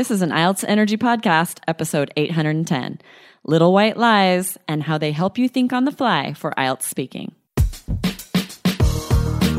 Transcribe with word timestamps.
This 0.00 0.10
is 0.10 0.22
an 0.22 0.30
IELTS 0.30 0.64
Energy 0.66 0.96
Podcast, 0.96 1.58
episode 1.68 2.10
810 2.16 3.00
Little 3.44 3.74
White 3.74 3.98
Lies 3.98 4.56
and 4.66 4.82
How 4.82 4.96
They 4.96 5.12
Help 5.12 5.36
You 5.36 5.46
Think 5.46 5.74
on 5.74 5.84
the 5.84 5.92
Fly 5.92 6.32
for 6.32 6.54
IELTS 6.56 6.84
Speaking. 6.84 7.34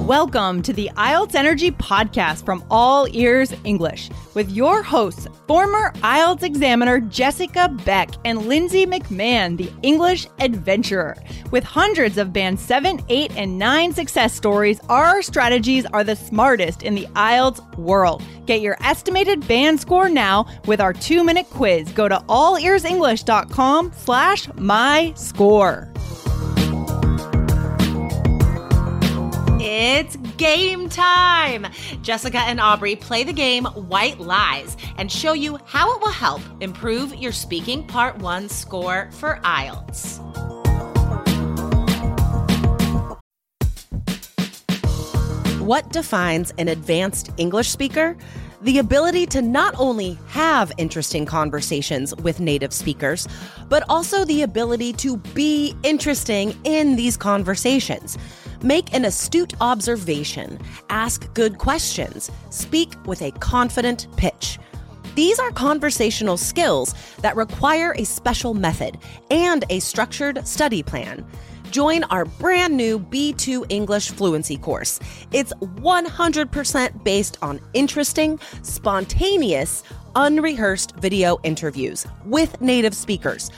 Welcome 0.06 0.64
to 0.64 0.74
the 0.74 0.90
IELTS 0.98 1.36
Energy 1.36 1.70
Podcast 1.70 2.44
from 2.44 2.66
All 2.72 3.08
Ears 3.16 3.54
English 3.64 4.10
with 4.34 4.50
your 4.50 4.82
hosts, 4.82 5.28
former 5.48 5.92
IELTS 5.98 6.42
examiner 6.42 7.00
Jessica 7.00 7.70
Beck 7.86 8.10
and 8.26 8.48
Lindsay 8.48 8.88
McMahon, 8.88 9.58
the 9.58 9.72
English 9.84 10.26
adventurer. 10.40 11.16
With 11.52 11.64
hundreds 11.64 12.18
of 12.18 12.34
Band 12.34 12.60
7, 12.60 13.00
8, 13.10 13.38
and 13.38 13.60
9 13.60 13.94
success 13.94 14.34
stories, 14.34 14.82
our 14.90 15.22
strategies 15.22 15.86
are 15.86 16.04
the 16.04 16.16
smartest 16.16 16.82
in 16.82 16.96
the 16.96 17.06
IELTS 17.14 17.78
world. 17.78 18.24
Get 18.48 18.62
your 18.62 18.78
estimated 18.82 19.48
band 19.48 19.80
score 19.80 20.10
now 20.10 20.48
with 20.66 20.82
our 20.82 20.94
two-minute 20.94 21.52
quiz. 21.52 21.92
Go 21.92 22.10
to 22.10 22.18
allearsenglish.com 22.28 23.92
slash 23.96 24.50
my 24.56 25.14
score. 25.16 25.94
It's 29.84 30.16
game 30.38 30.90
time! 30.90 31.66
Jessica 32.04 32.38
and 32.38 32.60
Aubrey 32.60 32.96
play 32.96 33.24
the 33.24 33.34
game 33.34 33.66
White 33.66 34.20
Lies 34.20 34.78
and 34.98 35.12
show 35.12 35.34
you 35.34 35.58
how 35.66 35.96
it 35.96 36.02
will 36.02 36.12
help 36.12 36.44
improve 36.60 37.16
your 37.16 37.32
speaking 37.32 37.88
part 37.88 38.16
one 38.20 38.48
score 38.48 39.10
for 39.14 39.40
IELTS. 39.44 40.20
What 45.62 45.90
defines 45.90 46.54
an 46.60 46.68
advanced 46.68 47.32
English 47.38 47.72
speaker? 47.72 48.16
The 48.62 48.78
ability 48.78 49.26
to 49.28 49.42
not 49.42 49.74
only 49.80 50.20
have 50.28 50.72
interesting 50.78 51.26
conversations 51.26 52.16
with 52.18 52.40
native 52.40 52.72
speakers, 52.72 53.28
but 53.68 53.84
also 53.90 54.26
the 54.26 54.44
ability 54.44 54.94
to 54.94 55.18
be 55.18 55.74
interesting 55.82 56.56
in 56.66 56.96
these 56.96 57.18
conversations. 57.18 58.20
Make 58.64 58.94
an 58.94 59.06
astute 59.06 59.56
observation, 59.60 60.60
ask 60.92 61.34
good 61.34 61.58
questions, 61.58 62.30
speak 62.52 62.94
with 63.08 63.24
a 63.24 63.32
confident 63.32 64.06
pitch. 64.18 64.60
These 65.16 65.40
are 65.40 65.50
conversational 65.50 66.38
skills 66.38 66.94
that 67.22 67.36
require 67.36 67.96
a 67.98 68.04
special 68.04 68.54
method 68.54 69.00
and 69.32 69.66
a 69.72 69.80
structured 69.80 70.48
study 70.48 70.84
plan. 70.84 71.26
Join 71.72 72.04
our 72.06 72.26
brand 72.26 72.78
new 72.78 73.00
B2 73.00 73.66
English 73.70 74.12
Fluency 74.12 74.58
course. 74.58 75.00
It's 75.32 75.54
100% 75.54 77.04
based 77.04 77.38
on 77.42 77.60
interesting, 77.74 78.40
spontaneous, 78.62 79.82
unrehearsed 80.16 80.96
video 80.98 81.40
interviews 81.42 82.06
with 82.26 82.62
native 82.62 82.94
speakers. 82.94 83.50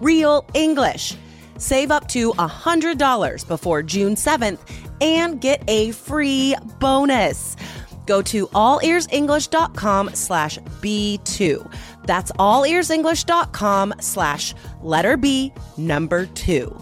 Real 0.00 0.44
English. 0.52 1.16
Save 1.60 1.90
up 1.90 2.08
to 2.08 2.32
$100 2.32 3.46
before 3.46 3.82
June 3.82 4.14
7th 4.14 4.58
and 5.00 5.40
get 5.40 5.62
a 5.68 5.92
free 5.92 6.56
bonus. 6.78 7.54
Go 8.06 8.22
to 8.22 8.46
allearsenglish.com 8.48 10.10
slash 10.14 10.58
B2. 10.58 11.74
That's 12.06 12.32
allearsenglish.com 12.32 13.94
slash 14.00 14.54
letter 14.82 15.16
B 15.16 15.52
number 15.76 16.26
two. 16.26 16.76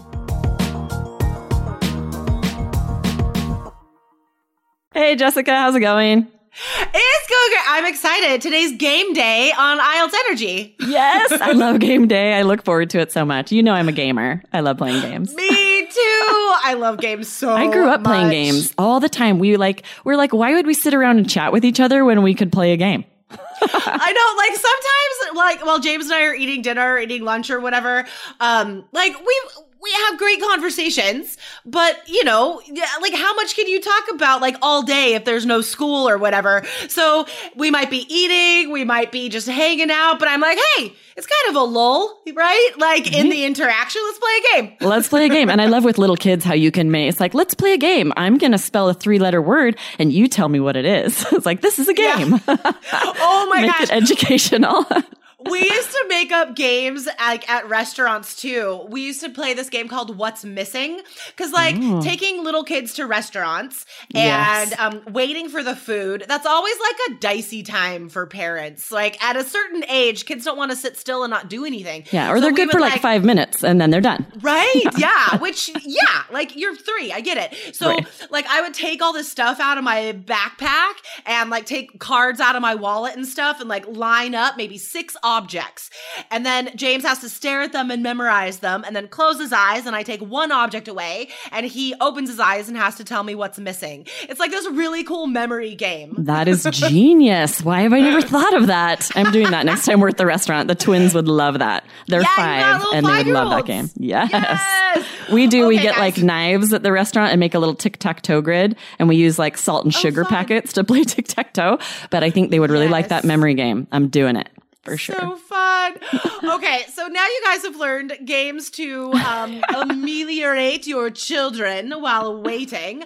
Hey, 4.93 5.15
Jessica, 5.15 5.51
how's 5.55 5.75
it 5.75 5.81
going? 5.81 6.27
It's 6.51 7.29
going 7.29 7.49
great. 7.49 7.63
I'm 7.67 7.85
excited. 7.85 8.41
Today's 8.41 8.75
game 8.77 9.13
day 9.13 9.51
on 9.57 9.79
IELTS 9.79 10.13
Energy. 10.27 10.75
Yes, 10.79 11.31
I 11.41 11.51
love 11.53 11.79
game 11.79 12.07
day. 12.07 12.33
I 12.33 12.41
look 12.41 12.63
forward 12.63 12.89
to 12.91 12.99
it 12.99 13.11
so 13.11 13.23
much. 13.25 13.51
You 13.51 13.63
know, 13.63 13.73
I'm 13.73 13.87
a 13.87 13.91
gamer. 13.91 14.41
I 14.51 14.61
love 14.61 14.77
playing 14.77 15.01
games. 15.01 15.33
Me 15.35 15.85
too. 15.85 16.55
I 16.63 16.75
love 16.77 16.99
games 16.99 17.27
so 17.27 17.47
much. 17.53 17.67
I 17.67 17.71
grew 17.71 17.87
up 17.87 18.03
playing 18.03 18.29
games 18.29 18.73
all 18.77 18.99
the 18.99 19.09
time. 19.09 19.39
We 19.39 19.57
like, 19.57 19.83
we're 20.03 20.17
like, 20.17 20.33
why 20.33 20.53
would 20.53 20.65
we 20.67 20.73
sit 20.73 20.93
around 20.93 21.17
and 21.17 21.29
chat 21.29 21.51
with 21.51 21.63
each 21.63 21.79
other 21.79 22.03
when 22.03 22.21
we 22.23 22.33
could 22.33 22.51
play 22.51 22.73
a 22.73 22.77
game? 22.77 23.05
I 23.61 24.11
know, 24.13 24.37
like 24.37 24.55
sometimes, 24.55 25.37
like 25.37 25.65
while 25.65 25.79
James 25.79 26.05
and 26.05 26.13
I 26.13 26.23
are 26.23 26.33
eating 26.33 26.61
dinner, 26.61 26.93
or 26.93 26.99
eating 26.99 27.23
lunch, 27.23 27.49
or 27.49 27.59
whatever, 27.59 28.05
um, 28.39 28.85
like 28.91 29.13
we 29.19 29.41
we 29.81 29.91
have 29.91 30.19
great 30.19 30.41
conversations, 30.41 31.37
but 31.65 31.97
you 32.07 32.23
know, 32.23 32.61
like 33.01 33.13
how 33.13 33.33
much 33.35 33.55
can 33.55 33.67
you 33.67 33.81
talk 33.81 34.09
about 34.11 34.41
like 34.41 34.55
all 34.61 34.83
day 34.83 35.13
if 35.13 35.25
there's 35.25 35.45
no 35.45 35.61
school 35.61 36.07
or 36.07 36.17
whatever? 36.17 36.63
So 36.87 37.25
we 37.55 37.71
might 37.71 37.89
be 37.89 38.05
eating, 38.13 38.71
we 38.71 38.83
might 38.83 39.11
be 39.11 39.29
just 39.29 39.47
hanging 39.47 39.89
out, 39.91 40.19
but 40.19 40.27
I'm 40.27 40.41
like, 40.41 40.57
hey, 40.75 40.93
it's 41.15 41.27
kind 41.27 41.55
of 41.55 41.61
a 41.61 41.65
lull, 41.65 42.21
right? 42.33 42.71
Like 42.77 43.07
in 43.07 43.13
mm-hmm. 43.13 43.29
the 43.29 43.45
interaction, 43.45 44.01
let's 44.05 44.19
play 44.19 44.31
a 44.31 44.61
game. 44.61 44.77
Let's 44.81 45.07
play 45.07 45.25
a 45.25 45.29
game. 45.29 45.49
And 45.49 45.61
I 45.61 45.65
love 45.65 45.83
with 45.83 45.97
little 45.97 46.15
kids 46.17 46.45
how 46.45 46.53
you 46.53 46.71
can 46.71 46.91
make 46.91 47.09
it's 47.09 47.19
like, 47.19 47.33
let's 47.33 47.53
play 47.53 47.73
a 47.73 47.77
game. 47.77 48.13
I'm 48.15 48.37
going 48.37 48.51
to 48.51 48.57
spell 48.57 48.89
a 48.89 48.93
three 48.93 49.19
letter 49.19 49.41
word 49.41 49.77
and 49.97 50.13
you 50.13 50.27
tell 50.27 50.47
me 50.47 50.59
what 50.59 50.75
it 50.75 50.85
is. 50.85 51.25
It's 51.39 51.45
like, 51.45 51.61
this 51.61 51.79
is 51.79 51.87
a 51.87 51.93
game. 51.93 52.39
Oh 52.51 53.47
my 53.49 53.61
make 53.61 53.71
gosh. 53.71 53.83
it 53.83 53.91
educational. 53.91 54.85
we 55.49 55.59
used 55.59 55.91
to 55.91 56.05
make 56.09 56.31
up 56.31 56.55
games 56.55 57.07
like 57.19 57.49
at 57.49 57.67
restaurants 57.69 58.35
too. 58.35 58.85
We 58.89 59.01
used 59.01 59.21
to 59.21 59.29
play 59.29 59.53
this 59.53 59.69
game 59.69 59.87
called 59.87 60.17
What's 60.17 60.43
Missing 60.43 60.99
because 61.27 61.51
like 61.53 61.75
taking 62.01 62.43
little 62.43 62.63
kids 62.63 62.93
to 62.95 63.05
restaurants 63.05 63.85
and 64.13 64.69
Yes. 64.69 64.73
um, 64.79 65.01
waiting 65.11 65.47
for 65.49 65.63
the 65.63 65.75
food. 65.75 66.25
That's 66.27 66.45
always 66.45 66.75
like 66.79 66.95
a 67.09 67.19
dicey 67.21 67.63
time 67.63 68.09
for 68.09 68.25
parents. 68.27 68.91
Like 68.91 69.21
at 69.23 69.37
a 69.37 69.43
certain 69.43 69.85
age, 69.87 70.25
kids 70.25 70.43
don't 70.43 70.57
want 70.57 70.71
to 70.71 70.77
sit 70.77 70.97
still 70.97 71.23
and 71.23 71.31
not 71.31 71.49
do 71.49 71.63
anything. 71.65 72.03
yeah. 72.11 72.31
Or 72.31 72.37
So 72.37 72.41
they're 72.41 72.51
good 72.51 72.69
for 72.71 72.79
like, 72.79 73.01
five 73.01 73.23
minutes 73.23 73.63
and 73.63 73.79
then 73.79 73.91
they're 73.91 74.01
done. 74.01 74.25
Right. 74.41 74.83
Yeah. 74.97 75.37
Which, 75.37 75.71
yeah, 75.85 76.23
like 76.31 76.55
you're 76.57 76.75
three. 76.75 77.13
I 77.13 77.21
get 77.21 77.37
it. 77.37 77.75
So, 77.75 77.89
Right. 77.89 78.07
like, 78.29 78.45
I 78.47 78.61
would 78.61 78.73
take 78.73 79.01
all 79.01 79.13
this 79.13 79.31
stuff 79.31 79.59
out 79.61 79.77
of 79.77 79.83
my 79.85 80.13
backpack 80.25 80.93
and 81.25 81.49
like 81.49 81.65
take 81.65 81.99
cards 81.99 82.39
out 82.41 82.55
of 82.57 82.61
my 82.61 82.75
wallet 82.75 83.15
and 83.15 83.25
stuff 83.25 83.59
and 83.61 83.69
like 83.69 83.87
line 83.87 84.35
up 84.35 84.57
maybe 84.57 84.77
six 84.77 85.15
objects. 85.29 85.91
And 86.31 86.43
then 86.43 86.71
James 86.75 87.03
has 87.03 87.19
to 87.19 87.29
stare 87.29 87.61
at 87.61 87.71
them 87.71 87.91
and 87.91 88.01
memorize 88.01 88.59
them 88.59 88.83
and 88.83 88.95
then 88.95 89.07
close 89.07 89.39
his 89.39 89.53
eyes. 89.53 89.85
And 89.85 89.95
I 89.95 90.01
take 90.01 90.21
one 90.21 90.51
object 90.51 90.87
away 90.87 91.29
and 91.51 91.67
he 91.67 91.93
opens 92.01 92.29
his 92.29 92.39
eyes 92.39 92.67
and 92.67 92.75
has 92.75 92.95
to 92.95 93.03
tell 93.03 93.21
me 93.23 93.35
what's 93.35 93.59
missing. 93.59 94.07
It's 94.23 94.39
like 94.39 94.49
this 94.49 94.67
really 94.71 95.03
cool 95.03 95.27
memory 95.27 95.75
game. 95.75 96.15
That 96.17 96.47
is 96.47 96.63
genius. 96.71 97.61
Why 97.61 97.81
have 97.81 97.93
I 97.93 97.99
never 97.99 98.21
thought 98.21 98.55
of 98.55 98.67
that? 98.67 99.09
I'm 99.15 99.31
doing 99.31 99.51
that 99.51 99.65
next 99.67 99.85
time 99.85 99.99
we're 99.99 100.09
at 100.09 100.17
the 100.17 100.25
restaurant. 100.25 100.67
The 100.67 100.75
twins 100.75 101.13
would 101.13 101.27
love 101.27 101.59
that. 101.59 101.85
They're 102.07 102.21
Yeah, 102.21 102.79
five 102.79 102.85
and 102.93 103.05
they 103.05 103.17
would 103.17 103.27
love 103.27 103.49
that 103.51 103.65
game. 103.65 103.89
Yes. 103.97 104.29
Yes. 104.31 105.05
We 105.31 105.45
do. 105.45 105.67
we 105.67 105.75
get 105.77 105.95
guys. 105.95 105.99
like 105.99 106.17
knives 106.23 106.73
at 106.73 106.81
the 106.81 106.91
restaurant 106.91 107.31
and 107.31 107.39
make 107.39 107.53
a 107.53 107.59
little 107.59 107.75
tic 107.75 107.97
tac 107.99 108.23
toe 108.23 108.41
grid 108.41 108.75
and 108.97 109.07
we 109.07 109.15
use 109.15 109.37
like 109.37 109.57
salt 109.57 109.85
and 109.85 109.93
oh, 109.95 109.99
sugar 109.99 110.23
Oh, 110.25 110.27
packets 110.29 110.73
to 110.73 110.83
play 110.83 111.03
tic 111.13 111.27
tac 111.27 111.53
toe. 111.53 111.77
But 112.09 112.23
I 112.23 112.31
think 112.31 112.49
they 112.49 112.59
would 112.59 112.71
really 112.71 112.87
like 112.87 113.09
that 113.09 113.23
memory 113.23 113.53
game. 113.53 113.87
I'm 113.91 114.07
doing 114.07 114.35
it 114.35 114.49
for 114.89 114.97
sure. 114.97 115.15
So 115.19 115.35
fun. 115.35 115.95
Okay, 116.41 116.85
so 116.91 117.07
now 117.07 117.25
you 117.25 117.41
guys 117.43 117.63
have 117.63 117.75
learned 117.75 118.17
games 118.23 118.69
to 118.71 119.11
um, 119.11 119.61
ameliorate 119.75 120.87
your 120.87 121.09
children 121.09 121.91
while 121.91 122.41
waiting. 122.41 123.03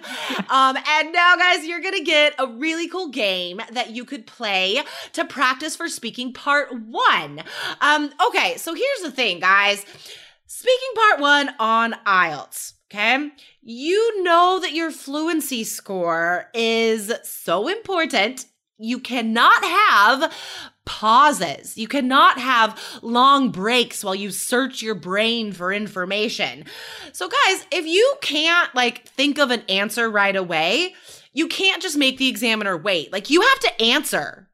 Um, 0.48 0.76
and 0.88 1.12
now, 1.12 1.34
guys, 1.36 1.66
you're 1.66 1.80
going 1.80 1.96
to 1.96 2.04
get 2.04 2.34
a 2.38 2.46
really 2.46 2.88
cool 2.88 3.08
game 3.08 3.60
that 3.72 3.90
you 3.90 4.04
could 4.04 4.26
play 4.26 4.80
to 5.12 5.24
practice 5.24 5.74
for 5.74 5.88
speaking 5.88 6.32
part 6.32 6.68
one. 6.72 7.42
Um, 7.80 8.12
okay, 8.28 8.56
so 8.56 8.72
here's 8.72 9.00
the 9.02 9.10
thing, 9.10 9.40
guys. 9.40 9.84
Speaking 10.46 10.90
part 10.94 11.20
one 11.20 11.50
on 11.58 11.94
IELTS. 12.06 12.74
Okay. 12.90 13.30
You 13.62 14.22
know 14.22 14.60
that 14.60 14.72
your 14.72 14.92
fluency 14.92 15.64
score 15.64 16.50
is 16.54 17.12
so 17.24 17.66
important. 17.66 18.46
You 18.78 19.00
cannot 19.00 19.62
have 19.64 20.32
pauses. 20.84 21.76
You 21.78 21.88
cannot 21.88 22.38
have 22.38 22.80
long 23.02 23.50
breaks 23.50 24.04
while 24.04 24.14
you 24.14 24.30
search 24.30 24.82
your 24.82 24.94
brain 24.94 25.52
for 25.52 25.72
information. 25.72 26.64
So 27.12 27.28
guys, 27.28 27.66
if 27.70 27.86
you 27.86 28.14
can't 28.20 28.74
like 28.74 29.06
think 29.08 29.38
of 29.38 29.50
an 29.50 29.62
answer 29.68 30.10
right 30.10 30.36
away, 30.36 30.94
you 31.32 31.48
can't 31.48 31.82
just 31.82 31.96
make 31.96 32.18
the 32.18 32.28
examiner 32.28 32.76
wait. 32.76 33.12
Like 33.12 33.30
you 33.30 33.40
have 33.40 33.60
to 33.60 33.82
answer. 33.82 34.48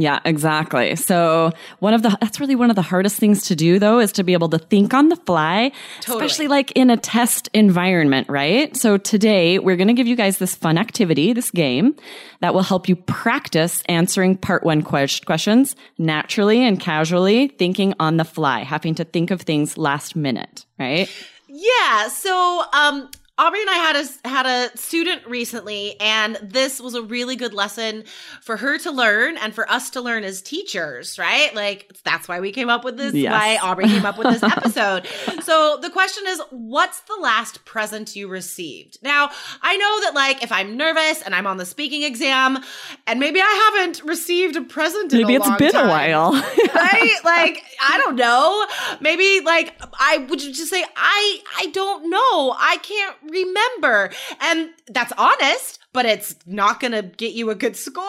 Yeah, 0.00 0.20
exactly. 0.24 0.94
So 0.94 1.50
one 1.80 1.92
of 1.92 2.02
the 2.02 2.16
that's 2.20 2.38
really 2.38 2.54
one 2.54 2.70
of 2.70 2.76
the 2.76 2.82
hardest 2.82 3.16
things 3.18 3.42
to 3.46 3.56
do 3.56 3.80
though 3.80 3.98
is 3.98 4.12
to 4.12 4.22
be 4.22 4.32
able 4.32 4.48
to 4.50 4.58
think 4.58 4.94
on 4.94 5.08
the 5.08 5.16
fly, 5.16 5.72
Totally. 6.00 6.24
especially 6.24 6.46
like 6.48 6.70
in 6.72 6.88
a 6.88 6.96
test 6.96 7.48
environment, 7.52 8.28
right? 8.28 8.76
So 8.76 8.96
today 8.96 9.58
we're 9.58 9.74
going 9.74 9.88
to 9.88 9.94
give 9.94 10.06
you 10.06 10.14
guys 10.14 10.38
this 10.38 10.54
fun 10.54 10.78
activity, 10.78 11.32
this 11.32 11.50
game 11.50 11.96
that 12.40 12.54
will 12.54 12.62
help 12.62 12.88
you 12.88 12.94
practice 12.94 13.82
answering 13.88 14.36
part 14.36 14.62
1 14.62 14.82
ques- 14.82 15.18
questions 15.20 15.74
naturally 15.98 16.62
and 16.62 16.78
casually, 16.78 17.48
thinking 17.48 17.92
on 17.98 18.18
the 18.18 18.24
fly, 18.24 18.60
having 18.62 18.94
to 18.94 19.04
think 19.04 19.32
of 19.32 19.40
things 19.42 19.76
last 19.76 20.14
minute, 20.14 20.64
right? 20.78 21.10
Yeah. 21.48 22.08
So, 22.08 22.62
um, 22.72 23.10
Aubrey 23.38 23.60
and 23.60 23.70
I 23.70 23.74
had 23.74 23.96
a 23.96 24.28
had 24.28 24.46
a 24.46 24.76
student 24.76 25.24
recently, 25.26 25.98
and 26.00 26.36
this 26.42 26.80
was 26.80 26.94
a 26.94 27.02
really 27.02 27.36
good 27.36 27.54
lesson 27.54 28.02
for 28.40 28.56
her 28.56 28.78
to 28.78 28.90
learn 28.90 29.36
and 29.36 29.54
for 29.54 29.70
us 29.70 29.90
to 29.90 30.00
learn 30.00 30.24
as 30.24 30.42
teachers, 30.42 31.20
right? 31.20 31.54
Like 31.54 31.96
that's 32.02 32.26
why 32.26 32.40
we 32.40 32.50
came 32.50 32.68
up 32.68 32.84
with 32.84 32.96
this. 32.96 33.14
Yes. 33.14 33.30
Why 33.30 33.56
Aubrey 33.62 33.86
came 33.86 34.04
up 34.04 34.18
with 34.18 34.28
this 34.28 34.42
episode. 34.56 35.06
so 35.44 35.78
the 35.80 35.88
question 35.88 36.24
is, 36.26 36.42
what's 36.50 37.00
the 37.02 37.16
last 37.20 37.64
present 37.64 38.16
you 38.16 38.26
received? 38.26 38.98
Now 39.02 39.30
I 39.62 39.76
know 39.76 40.00
that 40.00 40.14
like 40.14 40.42
if 40.42 40.50
I'm 40.50 40.76
nervous 40.76 41.22
and 41.22 41.32
I'm 41.32 41.46
on 41.46 41.58
the 41.58 41.66
speaking 41.66 42.02
exam, 42.02 42.58
and 43.06 43.20
maybe 43.20 43.40
I 43.40 43.72
haven't 43.72 44.02
received 44.02 44.56
a 44.56 44.62
present. 44.62 45.12
Maybe 45.12 45.36
it's 45.36 45.50
been 45.58 45.70
time, 45.70 45.86
a 45.86 45.88
while, 45.88 46.32
right? 46.74 47.18
Like 47.24 47.62
I 47.88 47.98
don't 47.98 48.16
know. 48.16 48.66
Maybe 49.00 49.40
like 49.44 49.80
I 50.00 50.18
would 50.28 50.40
just 50.40 50.68
say 50.68 50.84
I 50.96 51.40
I 51.56 51.66
don't 51.66 52.10
know. 52.10 52.56
I 52.58 52.78
can't 52.82 53.16
remember. 53.30 54.10
And 54.40 54.70
that's 54.88 55.12
honest, 55.16 55.78
but 55.98 56.06
it's 56.06 56.36
not 56.46 56.78
going 56.78 56.92
to 56.92 57.02
get 57.02 57.32
you 57.32 57.50
a 57.50 57.56
good 57.56 57.74
score, 57.74 58.04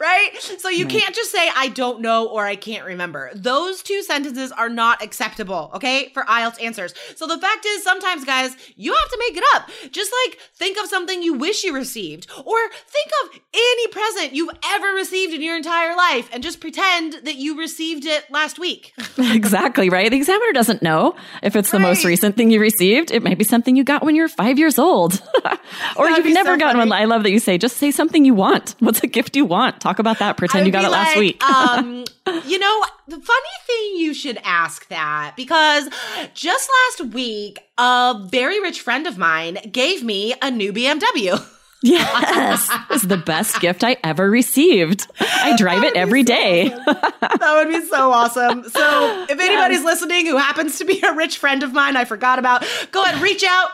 right? 0.00 0.30
So 0.58 0.70
you 0.70 0.86
hmm. 0.86 0.92
can't 0.92 1.14
just 1.14 1.30
say, 1.30 1.50
I 1.54 1.68
don't 1.68 2.00
know 2.00 2.26
or 2.26 2.46
I 2.46 2.56
can't 2.56 2.86
remember. 2.86 3.30
Those 3.34 3.82
two 3.82 4.02
sentences 4.02 4.50
are 4.50 4.70
not 4.70 5.02
acceptable, 5.02 5.70
okay, 5.74 6.08
for 6.14 6.22
IELTS 6.22 6.62
answers. 6.62 6.94
So 7.16 7.26
the 7.26 7.36
fact 7.36 7.66
is, 7.66 7.82
sometimes, 7.82 8.24
guys, 8.24 8.56
you 8.76 8.94
have 8.94 9.10
to 9.10 9.18
make 9.18 9.36
it 9.36 9.44
up. 9.56 9.68
Just 9.92 10.10
like 10.24 10.38
think 10.54 10.78
of 10.78 10.88
something 10.88 11.22
you 11.22 11.34
wish 11.34 11.64
you 11.64 11.74
received, 11.74 12.30
or 12.30 12.56
think 12.86 13.10
of 13.24 13.40
any 13.52 13.88
present 13.88 14.32
you've 14.32 14.56
ever 14.64 14.86
received 14.94 15.34
in 15.34 15.42
your 15.42 15.54
entire 15.54 15.94
life 15.94 16.30
and 16.32 16.42
just 16.42 16.62
pretend 16.62 17.12
that 17.24 17.34
you 17.34 17.58
received 17.58 18.06
it 18.06 18.24
last 18.30 18.58
week. 18.58 18.94
exactly, 19.18 19.90
right? 19.90 20.10
The 20.10 20.16
examiner 20.16 20.52
doesn't 20.54 20.80
know 20.80 21.14
if 21.42 21.56
it's 21.56 21.72
the 21.72 21.78
most 21.78 22.06
recent 22.06 22.38
thing 22.38 22.50
you 22.50 22.58
received. 22.58 23.10
It 23.10 23.22
might 23.22 23.36
be 23.36 23.44
something 23.44 23.76
you 23.76 23.84
got 23.84 24.02
when 24.02 24.16
you 24.16 24.22
were 24.22 24.28
five 24.28 24.58
years 24.58 24.78
old. 24.78 25.20
or 25.96 26.08
That'd 26.08 26.24
you've 26.24 26.32
never 26.32 26.54
so 26.54 26.56
gotten 26.56 26.78
one. 26.78 26.92
I 26.92 27.04
love 27.04 27.17
that 27.22 27.30
you 27.30 27.38
say, 27.38 27.58
just 27.58 27.76
say 27.76 27.90
something 27.90 28.24
you 28.24 28.34
want. 28.34 28.74
What's 28.80 29.02
a 29.02 29.06
gift 29.06 29.36
you 29.36 29.44
want? 29.44 29.80
Talk 29.80 29.98
about 29.98 30.18
that. 30.18 30.36
Pretend 30.36 30.66
you 30.66 30.72
got 30.72 30.84
it 30.84 30.90
last 30.90 31.16
week. 31.16 31.42
um, 31.44 32.04
you 32.46 32.58
know, 32.58 32.84
the 33.06 33.20
funny 33.20 33.56
thing 33.66 33.96
you 33.96 34.14
should 34.14 34.38
ask 34.44 34.88
that 34.88 35.34
because 35.36 35.88
just 36.34 36.70
last 36.86 37.12
week, 37.12 37.58
a 37.78 38.26
very 38.30 38.60
rich 38.60 38.80
friend 38.80 39.06
of 39.06 39.18
mine 39.18 39.58
gave 39.70 40.02
me 40.02 40.34
a 40.42 40.50
new 40.50 40.72
BMW. 40.72 41.44
yes. 41.82 42.70
It's 42.90 43.04
the 43.04 43.16
best 43.16 43.60
gift 43.60 43.84
I 43.84 43.96
ever 44.02 44.30
received. 44.30 45.06
I 45.20 45.56
drive 45.56 45.84
it 45.84 45.96
every 45.96 46.22
day. 46.22 46.68
that 46.68 47.54
would 47.56 47.68
be 47.68 47.84
so 47.86 48.10
awesome. 48.12 48.64
So, 48.68 49.26
if 49.28 49.38
anybody's 49.38 49.84
listening 49.84 50.26
who 50.26 50.36
happens 50.36 50.78
to 50.78 50.84
be 50.84 51.00
a 51.00 51.12
rich 51.14 51.38
friend 51.38 51.62
of 51.62 51.72
mine 51.72 51.96
I 51.96 52.04
forgot 52.04 52.38
about, 52.38 52.64
go 52.90 53.02
ahead, 53.02 53.20
reach 53.22 53.44
out, 53.44 53.70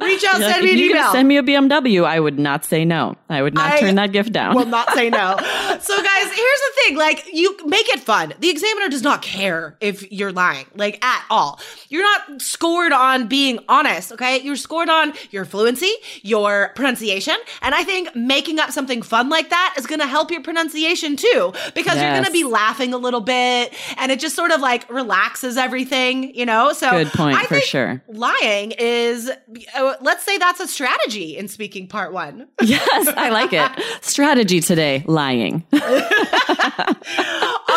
reach 0.00 0.24
out, 0.24 0.36
send 0.38 0.64
me 0.64 0.72
an 0.72 0.78
you 0.78 0.90
email. 0.90 1.12
send 1.12 1.28
me 1.28 1.36
a 1.36 1.42
BMW, 1.42 2.04
I 2.04 2.18
would 2.20 2.38
not 2.38 2.64
say 2.64 2.84
no. 2.84 3.16
I 3.28 3.42
would 3.42 3.54
not 3.54 3.72
I 3.72 3.80
turn 3.80 3.94
that 3.96 4.12
gift 4.12 4.32
down. 4.32 4.54
will 4.54 4.66
not 4.66 4.92
say 4.92 5.10
no. 5.10 5.38
So, 5.84 5.96
guys, 6.02 6.24
here's 6.24 6.60
the 6.60 6.72
thing: 6.84 6.96
like, 6.96 7.26
you 7.32 7.56
make 7.66 7.88
it 7.90 8.00
fun. 8.00 8.32
The 8.38 8.48
examiner 8.48 8.88
does 8.88 9.02
not 9.02 9.22
care 9.22 9.76
if 9.80 10.10
you're 10.10 10.32
lying, 10.32 10.66
like 10.76 11.04
at 11.04 11.24
all. 11.30 11.60
You're 11.88 12.02
not 12.02 12.40
scored 12.40 12.92
on 12.92 13.26
being 13.26 13.58
honest. 13.68 14.12
Okay, 14.12 14.40
you're 14.40 14.56
scored 14.56 14.88
on 14.88 15.12
your 15.30 15.44
fluency, 15.44 15.92
your 16.22 16.70
pronunciation, 16.76 17.36
and 17.62 17.74
I 17.74 17.84
think 17.84 18.14
making 18.14 18.58
up 18.58 18.70
something 18.70 19.02
fun 19.02 19.28
like 19.28 19.50
that 19.50 19.74
is 19.78 19.86
going 19.86 20.00
to 20.00 20.06
help 20.06 20.30
your 20.30 20.42
pronunciation 20.42 21.16
too, 21.16 21.52
because 21.74 22.00
you're 22.00 22.12
going 22.12 22.24
to 22.24 22.30
be 22.30 22.44
laughing 22.44 22.94
a 22.94 22.98
little 22.98 23.20
bit, 23.20 23.74
and 23.96 24.10
it 24.12 24.20
just 24.20 24.36
sort 24.36 24.50
of 24.50 24.60
like 24.60 24.90
relaxes 24.90 25.56
everything, 25.56 26.34
you 26.34 26.46
know. 26.46 26.72
So, 26.72 26.90
Good 26.90 27.12
point, 27.12 27.38
I 27.38 27.44
for 27.44 27.54
think 27.54 27.64
sure. 27.64 28.02
Lying 28.08 28.72
is, 28.72 29.30
uh, 29.76 29.94
let's 30.00 30.24
say, 30.24 30.38
that's 30.38 30.60
a 30.60 30.68
strategy 30.68 31.36
in 31.36 31.48
speaking 31.48 31.88
part 31.88 32.12
one. 32.12 32.48
yes, 32.62 33.08
I 33.16 33.30
like 33.30 33.52
it. 33.52 34.04
Strategy 34.04 34.60
today 34.60 35.04
lying. 35.06 35.64
All 35.72 35.80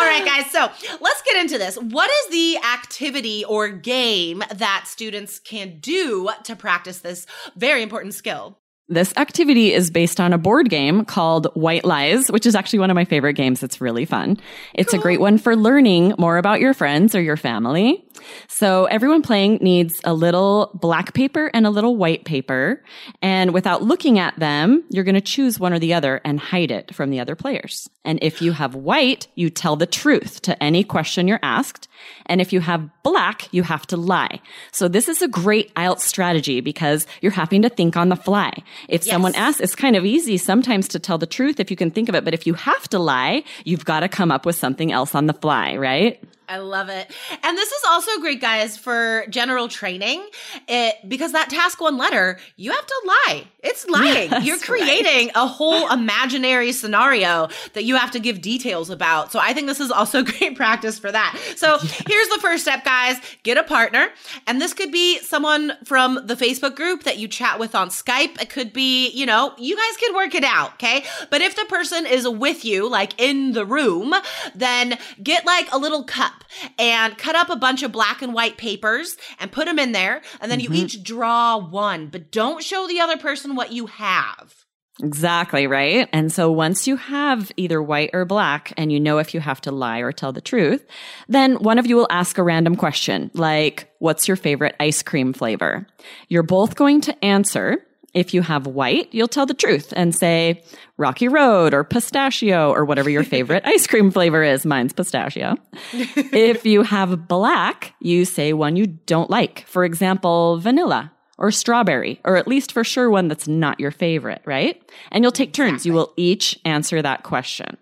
right, 0.04 0.24
guys. 0.24 0.50
So 0.50 0.70
let's 1.00 1.22
get 1.22 1.36
into 1.40 1.58
this. 1.58 1.76
What 1.76 2.10
is 2.10 2.30
the 2.30 2.58
activity 2.58 3.44
or 3.44 3.68
game 3.68 4.42
that 4.54 4.84
students 4.86 5.38
can 5.38 5.78
do 5.80 6.30
to 6.44 6.56
practice 6.56 6.98
this 6.98 7.26
very 7.56 7.82
important 7.82 8.14
skill? 8.14 8.58
This 8.90 9.12
activity 9.18 9.74
is 9.74 9.90
based 9.90 10.18
on 10.18 10.32
a 10.32 10.38
board 10.38 10.70
game 10.70 11.04
called 11.04 11.46
White 11.52 11.84
Lies, 11.84 12.30
which 12.30 12.46
is 12.46 12.54
actually 12.54 12.78
one 12.78 12.90
of 12.90 12.94
my 12.94 13.04
favorite 13.04 13.34
games. 13.34 13.62
It's 13.62 13.82
really 13.82 14.06
fun. 14.06 14.38
It's 14.72 14.94
a 14.94 14.98
great 14.98 15.20
one 15.20 15.36
for 15.36 15.54
learning 15.56 16.14
more 16.16 16.38
about 16.38 16.60
your 16.60 16.72
friends 16.72 17.14
or 17.14 17.20
your 17.20 17.36
family. 17.36 18.02
So 18.48 18.86
everyone 18.86 19.20
playing 19.20 19.58
needs 19.60 20.00
a 20.04 20.14
little 20.14 20.70
black 20.80 21.12
paper 21.12 21.50
and 21.52 21.66
a 21.66 21.70
little 21.70 21.96
white 21.96 22.24
paper. 22.24 22.82
And 23.20 23.52
without 23.52 23.82
looking 23.82 24.18
at 24.18 24.38
them, 24.38 24.82
you're 24.88 25.04
going 25.04 25.14
to 25.14 25.20
choose 25.20 25.60
one 25.60 25.74
or 25.74 25.78
the 25.78 25.92
other 25.92 26.22
and 26.24 26.40
hide 26.40 26.70
it 26.70 26.94
from 26.94 27.10
the 27.10 27.20
other 27.20 27.36
players. 27.36 27.90
And 28.06 28.18
if 28.22 28.40
you 28.40 28.52
have 28.52 28.74
white, 28.74 29.28
you 29.34 29.50
tell 29.50 29.76
the 29.76 29.86
truth 29.86 30.40
to 30.42 30.62
any 30.62 30.82
question 30.82 31.28
you're 31.28 31.40
asked. 31.42 31.88
And 32.24 32.40
if 32.40 32.54
you 32.54 32.60
have 32.60 32.88
black, 33.10 33.48
you 33.52 33.62
have 33.62 33.86
to 33.86 33.96
lie. 33.96 34.40
So 34.72 34.86
this 34.88 35.08
is 35.08 35.22
a 35.22 35.28
great 35.28 35.72
IELTS 35.74 36.00
strategy 36.00 36.60
because 36.60 37.06
you're 37.22 37.32
having 37.32 37.62
to 37.62 37.68
think 37.70 37.96
on 37.96 38.10
the 38.10 38.16
fly. 38.16 38.52
If 38.88 39.04
someone 39.04 39.34
asks, 39.34 39.60
it's 39.60 39.74
kind 39.74 39.96
of 39.96 40.04
easy 40.04 40.36
sometimes 40.36 40.88
to 40.88 40.98
tell 40.98 41.16
the 41.16 41.26
truth 41.26 41.58
if 41.58 41.70
you 41.70 41.76
can 41.76 41.90
think 41.90 42.08
of 42.08 42.14
it. 42.14 42.24
But 42.24 42.34
if 42.34 42.46
you 42.46 42.54
have 42.54 42.88
to 42.88 42.98
lie, 42.98 43.44
you've 43.64 43.84
got 43.84 44.00
to 44.00 44.08
come 44.08 44.30
up 44.30 44.44
with 44.44 44.56
something 44.56 44.92
else 44.92 45.14
on 45.14 45.26
the 45.26 45.32
fly, 45.32 45.76
right? 45.76 46.22
I 46.48 46.58
love 46.58 46.88
it. 46.88 47.10
And 47.42 47.56
this 47.56 47.70
is 47.70 47.82
also 47.88 48.18
great, 48.20 48.40
guys, 48.40 48.76
for 48.76 49.24
general 49.28 49.68
training. 49.68 50.26
It 50.66 50.96
because 51.06 51.32
that 51.32 51.50
task 51.50 51.80
one 51.80 51.98
letter, 51.98 52.38
you 52.56 52.72
have 52.72 52.86
to 52.86 53.02
lie. 53.06 53.44
It's 53.60 53.86
lying. 53.88 54.30
Yes, 54.30 54.44
You're 54.44 54.58
creating 54.58 55.30
a 55.34 55.46
whole 55.46 55.90
imaginary 55.90 56.72
scenario 56.72 57.48
that 57.74 57.84
you 57.84 57.96
have 57.96 58.10
to 58.12 58.20
give 58.20 58.40
details 58.40 58.88
about. 58.88 59.30
So 59.32 59.38
I 59.38 59.52
think 59.52 59.66
this 59.66 59.80
is 59.80 59.90
also 59.90 60.22
great 60.38 60.56
practice 60.56 60.98
for 60.98 61.12
that. 61.12 61.38
So 61.56 61.78
here's 61.78 62.28
the 62.28 62.38
first 62.40 62.62
step, 62.62 62.84
guys. 62.84 63.16
Get 63.42 63.58
a 63.58 63.64
partner. 63.64 64.08
And 64.46 64.60
this 64.60 64.72
could 64.72 64.92
be 64.92 65.18
someone 65.20 65.72
from 65.84 66.20
the 66.26 66.34
Facebook 66.34 66.76
group 66.76 67.04
that 67.04 67.18
you 67.18 67.28
chat 67.28 67.58
with 67.58 67.74
on 67.74 67.88
Skype. 67.88 68.40
It 68.40 68.48
could 68.48 68.72
be, 68.72 69.10
you 69.10 69.26
know, 69.26 69.54
you 69.58 69.76
guys 69.76 69.96
can 69.98 70.14
work 70.14 70.34
it 70.34 70.44
out, 70.44 70.74
okay? 70.74 71.04
But 71.30 71.42
if 71.42 71.56
the 71.56 71.64
person 71.64 72.06
is 72.06 72.26
with 72.28 72.64
you, 72.64 72.88
like 72.88 73.20
in 73.20 73.52
the 73.52 73.66
room, 73.66 74.14
then 74.54 74.98
get 75.22 75.44
like 75.44 75.68
a 75.72 75.78
little 75.78 76.04
cup 76.04 76.37
and 76.78 77.16
cut 77.18 77.36
up 77.36 77.50
a 77.50 77.56
bunch 77.56 77.82
of 77.82 77.92
black 77.92 78.22
and 78.22 78.34
white 78.34 78.56
papers 78.56 79.16
and 79.38 79.52
put 79.52 79.66
them 79.66 79.78
in 79.78 79.92
there. 79.92 80.22
And 80.40 80.50
then 80.50 80.60
you 80.60 80.68
mm-hmm. 80.68 80.84
each 80.84 81.02
draw 81.02 81.58
one, 81.58 82.08
but 82.08 82.30
don't 82.30 82.62
show 82.62 82.86
the 82.86 83.00
other 83.00 83.16
person 83.16 83.56
what 83.56 83.72
you 83.72 83.86
have. 83.86 84.54
Exactly, 85.00 85.68
right? 85.68 86.08
And 86.12 86.32
so 86.32 86.50
once 86.50 86.88
you 86.88 86.96
have 86.96 87.52
either 87.56 87.80
white 87.80 88.10
or 88.12 88.24
black 88.24 88.72
and 88.76 88.90
you 88.90 88.98
know 88.98 89.18
if 89.18 89.32
you 89.32 89.38
have 89.38 89.60
to 89.62 89.70
lie 89.70 90.00
or 90.00 90.10
tell 90.10 90.32
the 90.32 90.40
truth, 90.40 90.84
then 91.28 91.54
one 91.56 91.78
of 91.78 91.86
you 91.86 91.94
will 91.94 92.08
ask 92.10 92.36
a 92.36 92.42
random 92.42 92.74
question 92.74 93.30
like, 93.34 93.88
what's 94.00 94.26
your 94.26 94.36
favorite 94.36 94.74
ice 94.80 95.02
cream 95.02 95.32
flavor? 95.32 95.86
You're 96.28 96.42
both 96.42 96.74
going 96.74 97.00
to 97.02 97.24
answer. 97.24 97.84
If 98.14 98.32
you 98.32 98.42
have 98.42 98.66
white, 98.66 99.08
you'll 99.12 99.28
tell 99.28 99.46
the 99.46 99.54
truth 99.54 99.92
and 99.94 100.14
say 100.14 100.62
Rocky 100.96 101.28
Road 101.28 101.74
or 101.74 101.84
pistachio 101.84 102.72
or 102.72 102.84
whatever 102.84 103.10
your 103.10 103.24
favorite 103.24 103.62
ice 103.66 103.86
cream 103.86 104.10
flavor 104.10 104.42
is. 104.42 104.64
Mine's 104.64 104.92
pistachio. 104.92 105.56
if 105.92 106.64
you 106.64 106.82
have 106.82 107.28
black, 107.28 107.94
you 108.00 108.24
say 108.24 108.52
one 108.52 108.76
you 108.76 108.86
don't 108.86 109.30
like. 109.30 109.64
For 109.66 109.84
example, 109.84 110.58
vanilla 110.58 111.12
or 111.38 111.52
strawberry, 111.52 112.20
or 112.24 112.36
at 112.36 112.48
least 112.48 112.72
for 112.72 112.82
sure 112.82 113.10
one 113.10 113.28
that's 113.28 113.46
not 113.46 113.78
your 113.78 113.92
favorite, 113.92 114.42
right? 114.44 114.82
And 115.12 115.22
you'll 115.22 115.30
take 115.30 115.52
turns. 115.52 115.86
You 115.86 115.92
will 115.92 116.12
each 116.16 116.58
answer 116.64 117.00
that 117.00 117.22
question. 117.22 117.76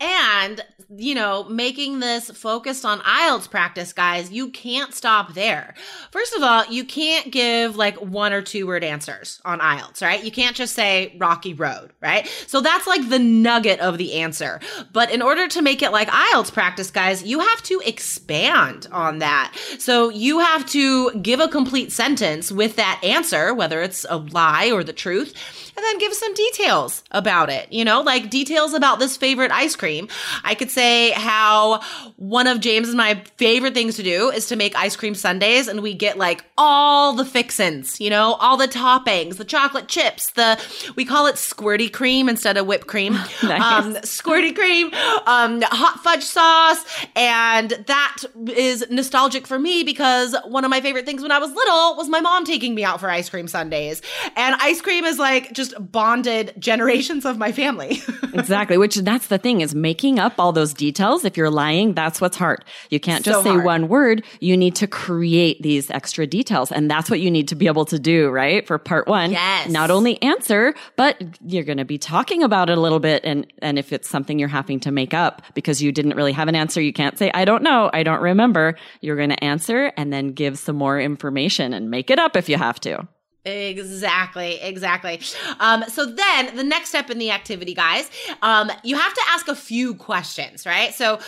And, 0.00 0.64
you 0.96 1.14
know, 1.14 1.44
making 1.44 2.00
this 2.00 2.30
focused 2.30 2.84
on 2.84 3.00
IELTS 3.00 3.48
practice, 3.50 3.92
guys, 3.92 4.30
you 4.30 4.50
can't 4.50 4.92
stop 4.92 5.34
there. 5.34 5.74
First 6.10 6.34
of 6.34 6.42
all, 6.42 6.66
you 6.66 6.84
can't 6.84 7.30
give 7.30 7.76
like 7.76 7.96
one 7.96 8.32
or 8.32 8.42
two 8.42 8.66
word 8.66 8.84
answers 8.84 9.40
on 9.44 9.60
IELTS, 9.60 10.02
right? 10.02 10.22
You 10.22 10.30
can't 10.30 10.54
just 10.54 10.74
say 10.74 11.16
Rocky 11.18 11.54
Road, 11.54 11.92
right? 12.00 12.26
So 12.46 12.60
that's 12.60 12.86
like 12.86 13.08
the 13.08 13.18
nugget 13.18 13.80
of 13.80 13.96
the 13.96 14.14
answer. 14.14 14.60
But 14.92 15.10
in 15.10 15.22
order 15.22 15.48
to 15.48 15.62
make 15.62 15.82
it 15.82 15.92
like 15.92 16.08
IELTS 16.08 16.52
practice, 16.52 16.90
guys, 16.90 17.22
you 17.22 17.40
have 17.40 17.62
to 17.64 17.80
expand 17.84 18.86
on 18.92 19.18
that. 19.20 19.56
So 19.78 20.10
you 20.10 20.40
have 20.40 20.66
to 20.66 21.12
give 21.20 21.40
a 21.40 21.48
complete 21.48 21.92
sentence 21.92 22.52
with 22.52 22.76
that 22.76 23.00
answer, 23.02 23.54
whether 23.54 23.80
it's 23.82 24.04
a 24.08 24.16
lie 24.16 24.70
or 24.70 24.84
the 24.84 24.92
truth. 24.92 25.34
And 25.76 25.84
then 25.84 25.98
give 25.98 26.12
some 26.14 26.34
details 26.34 27.02
about 27.10 27.50
it, 27.50 27.72
you 27.72 27.84
know, 27.84 28.00
like 28.02 28.30
details 28.30 28.74
about 28.74 28.98
this 28.98 29.16
favorite 29.16 29.50
ice 29.50 29.74
cream. 29.74 30.08
I 30.44 30.54
could 30.54 30.70
say 30.70 31.10
how 31.12 31.80
one 32.16 32.46
of 32.46 32.60
James 32.60 32.88
and 32.88 32.96
my 32.96 33.22
favorite 33.36 33.74
things 33.74 33.96
to 33.96 34.02
do 34.02 34.30
is 34.30 34.46
to 34.48 34.56
make 34.56 34.76
ice 34.76 34.96
cream 34.96 35.14
sundaes 35.14 35.68
and 35.68 35.82
we 35.82 35.94
get 35.94 36.18
like 36.18 36.44
all 36.58 37.14
the 37.14 37.24
fixins, 37.24 38.00
you 38.00 38.10
know, 38.10 38.34
all 38.34 38.56
the 38.56 38.68
toppings, 38.68 39.36
the 39.36 39.44
chocolate 39.44 39.88
chips, 39.88 40.32
the 40.32 40.60
we 40.96 41.04
call 41.04 41.26
it 41.26 41.36
squirty 41.36 41.92
cream 41.92 42.28
instead 42.28 42.56
of 42.56 42.66
whipped 42.66 42.86
cream. 42.86 43.18
Nice. 43.42 43.60
Um 43.84 43.94
squirty 44.02 44.54
cream, 44.54 44.86
um 45.26 45.62
hot 45.62 46.00
fudge 46.02 46.22
sauce, 46.22 46.84
and 47.16 47.70
that 47.86 48.18
is 48.48 48.84
nostalgic 48.88 49.46
for 49.46 49.58
me 49.58 49.82
because 49.82 50.36
one 50.44 50.64
of 50.64 50.70
my 50.70 50.80
favorite 50.80 51.04
things 51.06 51.22
when 51.22 51.32
I 51.32 51.38
was 51.38 51.50
little 51.50 51.96
was 51.96 52.08
my 52.08 52.20
mom 52.20 52.44
taking 52.44 52.74
me 52.74 52.84
out 52.84 53.00
for 53.00 53.10
ice 53.10 53.28
cream 53.28 53.48
sundaes. 53.48 54.00
And 54.36 54.54
ice 54.60 54.80
cream 54.80 55.04
is 55.04 55.18
like 55.18 55.52
just 55.68 55.92
bonded 55.92 56.52
generations 56.58 57.24
of 57.24 57.38
my 57.38 57.52
family. 57.52 58.00
exactly. 58.34 58.76
Which 58.78 58.96
that's 58.96 59.28
the 59.28 59.38
thing 59.38 59.60
is 59.60 59.74
making 59.74 60.18
up 60.18 60.34
all 60.38 60.52
those 60.52 60.72
details. 60.74 61.24
If 61.24 61.36
you're 61.36 61.50
lying, 61.50 61.94
that's 61.94 62.20
what's 62.20 62.36
hard. 62.36 62.64
You 62.90 62.98
can't 63.00 63.24
just 63.24 63.38
So 63.38 63.42
say 63.42 63.50
hard. 63.50 63.64
one 63.64 63.88
word. 63.88 64.24
You 64.40 64.56
need 64.56 64.74
to 64.76 64.86
create 64.86 65.62
these 65.62 65.90
extra 65.90 66.26
details. 66.26 66.72
And 66.72 66.90
that's 66.90 67.08
what 67.10 67.20
you 67.20 67.30
need 67.30 67.48
to 67.48 67.54
be 67.54 67.66
able 67.66 67.84
to 67.86 67.98
do, 67.98 68.28
right? 68.30 68.66
For 68.66 68.78
part 68.78 69.06
one. 69.06 69.30
Yes. 69.32 69.68
Not 69.70 69.90
only 69.90 70.20
answer, 70.22 70.74
but 70.96 71.22
you're 71.46 71.64
going 71.64 71.78
to 71.78 71.84
be 71.84 71.98
talking 71.98 72.42
about 72.42 72.70
it 72.70 72.78
a 72.78 72.80
little 72.80 73.00
bit. 73.00 73.22
And, 73.24 73.46
and 73.60 73.78
if 73.78 73.92
it's 73.92 74.08
something 74.08 74.38
you're 74.38 74.48
having 74.48 74.80
to 74.80 74.90
make 74.90 75.14
up 75.14 75.42
because 75.54 75.82
you 75.82 75.92
didn't 75.92 76.16
really 76.16 76.32
have 76.32 76.48
an 76.48 76.54
answer, 76.56 76.80
you 76.80 76.92
can't 76.92 77.18
say, 77.18 77.30
I 77.34 77.44
don't 77.44 77.62
know. 77.62 77.90
I 77.92 78.02
don't 78.02 78.20
remember. 78.22 78.76
You're 79.00 79.16
going 79.16 79.30
to 79.30 79.44
answer 79.44 79.92
and 79.96 80.12
then 80.12 80.32
give 80.32 80.58
some 80.58 80.76
more 80.76 81.00
information 81.00 81.72
and 81.72 81.90
make 81.90 82.10
it 82.10 82.18
up 82.18 82.36
if 82.36 82.48
you 82.48 82.56
have 82.56 82.80
to. 82.80 83.06
Exactly, 83.44 84.60
exactly. 84.60 85.20
Um, 85.58 85.84
so 85.88 86.06
then 86.06 86.54
the 86.54 86.62
next 86.62 86.90
step 86.90 87.10
in 87.10 87.18
the 87.18 87.32
activity, 87.32 87.74
guys, 87.74 88.08
um, 88.40 88.70
you 88.84 88.96
have 88.96 89.12
to 89.14 89.20
ask 89.30 89.48
a 89.48 89.56
few 89.56 89.94
questions, 89.94 90.64
right? 90.64 90.94
So 90.94 91.18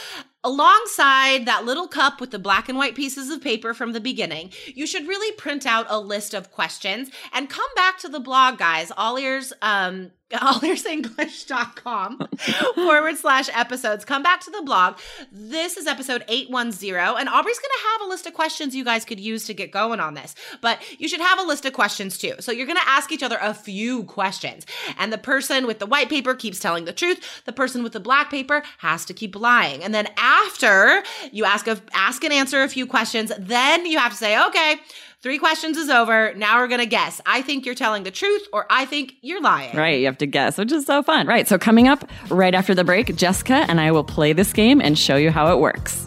alongside 0.44 1.46
that 1.46 1.64
little 1.64 1.88
cup 1.88 2.20
with 2.20 2.30
the 2.30 2.38
black 2.38 2.68
and 2.68 2.78
white 2.78 2.94
pieces 2.94 3.30
of 3.30 3.40
paper 3.40 3.74
from 3.74 3.92
the 3.92 4.00
beginning, 4.00 4.52
you 4.74 4.86
should 4.86 5.08
really 5.08 5.34
print 5.36 5.66
out 5.66 5.86
a 5.88 5.98
list 5.98 6.34
of 6.34 6.52
questions 6.52 7.10
and 7.32 7.50
come 7.50 7.70
back 7.74 7.98
to 7.98 8.08
the 8.08 8.20
blog, 8.20 8.58
guys. 8.58 8.92
All 8.96 9.18
ears, 9.18 9.52
um, 9.60 10.12
allearsenglish.com 10.32 12.28
forward 12.74 13.16
slash 13.16 13.48
episodes. 13.52 14.04
Come 14.04 14.22
back 14.22 14.40
to 14.40 14.50
the 14.50 14.62
blog. 14.62 14.98
This 15.30 15.76
is 15.76 15.86
episode 15.86 16.24
810, 16.28 16.96
and 17.18 17.28
Aubrey's 17.28 17.58
going 17.58 17.70
to 17.70 17.88
have 17.92 18.00
a 18.02 18.08
list 18.08 18.26
of 18.26 18.34
questions 18.34 18.74
you 18.74 18.84
guys 18.84 19.04
could 19.04 19.20
use 19.20 19.44
to 19.46 19.54
get 19.54 19.70
going 19.70 20.00
on 20.00 20.14
this. 20.14 20.34
But 20.60 20.80
you 20.98 21.08
should 21.08 21.20
have 21.20 21.38
a 21.38 21.42
list 21.42 21.64
of 21.64 21.72
questions 21.72 22.18
too. 22.18 22.34
So 22.40 22.52
you're 22.52 22.66
going 22.66 22.78
to 22.78 22.88
ask 22.88 23.12
each 23.12 23.22
other 23.22 23.38
a 23.40 23.54
few 23.54 24.04
questions. 24.04 24.66
And 24.98 25.12
the 25.12 25.18
person 25.18 25.66
with 25.66 25.78
the 25.78 25.86
white 25.86 26.08
paper 26.08 26.34
keeps 26.34 26.58
telling 26.58 26.84
the 26.84 26.92
truth. 26.92 27.42
The 27.44 27.52
person 27.52 27.82
with 27.82 27.92
the 27.92 28.00
black 28.00 28.30
paper 28.30 28.62
has 28.78 29.04
to 29.06 29.14
keep 29.14 29.36
lying. 29.36 29.84
And 29.84 29.94
then 29.94 30.08
after 30.16 31.02
you 31.32 31.44
ask 31.44 31.66
a, 31.66 31.80
ask 31.92 32.24
and 32.24 32.32
answer 32.32 32.62
a 32.62 32.68
few 32.68 32.86
questions, 32.86 33.30
then 33.38 33.86
you 33.86 33.98
have 33.98 34.12
to 34.12 34.18
say, 34.18 34.42
okay, 34.46 34.76
three 35.24 35.38
questions 35.38 35.78
is 35.78 35.88
over. 35.88 36.34
Now 36.34 36.60
we're 36.60 36.68
going 36.68 36.80
to 36.80 36.86
guess. 36.86 37.18
I 37.24 37.40
think 37.40 37.64
you're 37.64 37.74
telling 37.74 38.02
the 38.02 38.10
truth 38.10 38.46
or 38.52 38.66
I 38.68 38.84
think 38.84 39.14
you're 39.22 39.40
lying. 39.40 39.74
Right. 39.74 39.98
You 39.98 40.06
have 40.06 40.18
to 40.18 40.26
guess, 40.26 40.58
which 40.58 40.70
is 40.70 40.84
so 40.84 41.02
fun. 41.02 41.26
Right. 41.26 41.48
So 41.48 41.56
coming 41.56 41.88
up 41.88 42.08
right 42.28 42.54
after 42.54 42.74
the 42.74 42.84
break, 42.84 43.16
Jessica 43.16 43.64
and 43.66 43.80
I 43.80 43.90
will 43.90 44.04
play 44.04 44.34
this 44.34 44.52
game 44.52 44.82
and 44.82 44.98
show 44.98 45.16
you 45.16 45.30
how 45.30 45.50
it 45.50 45.58
works. 45.58 46.06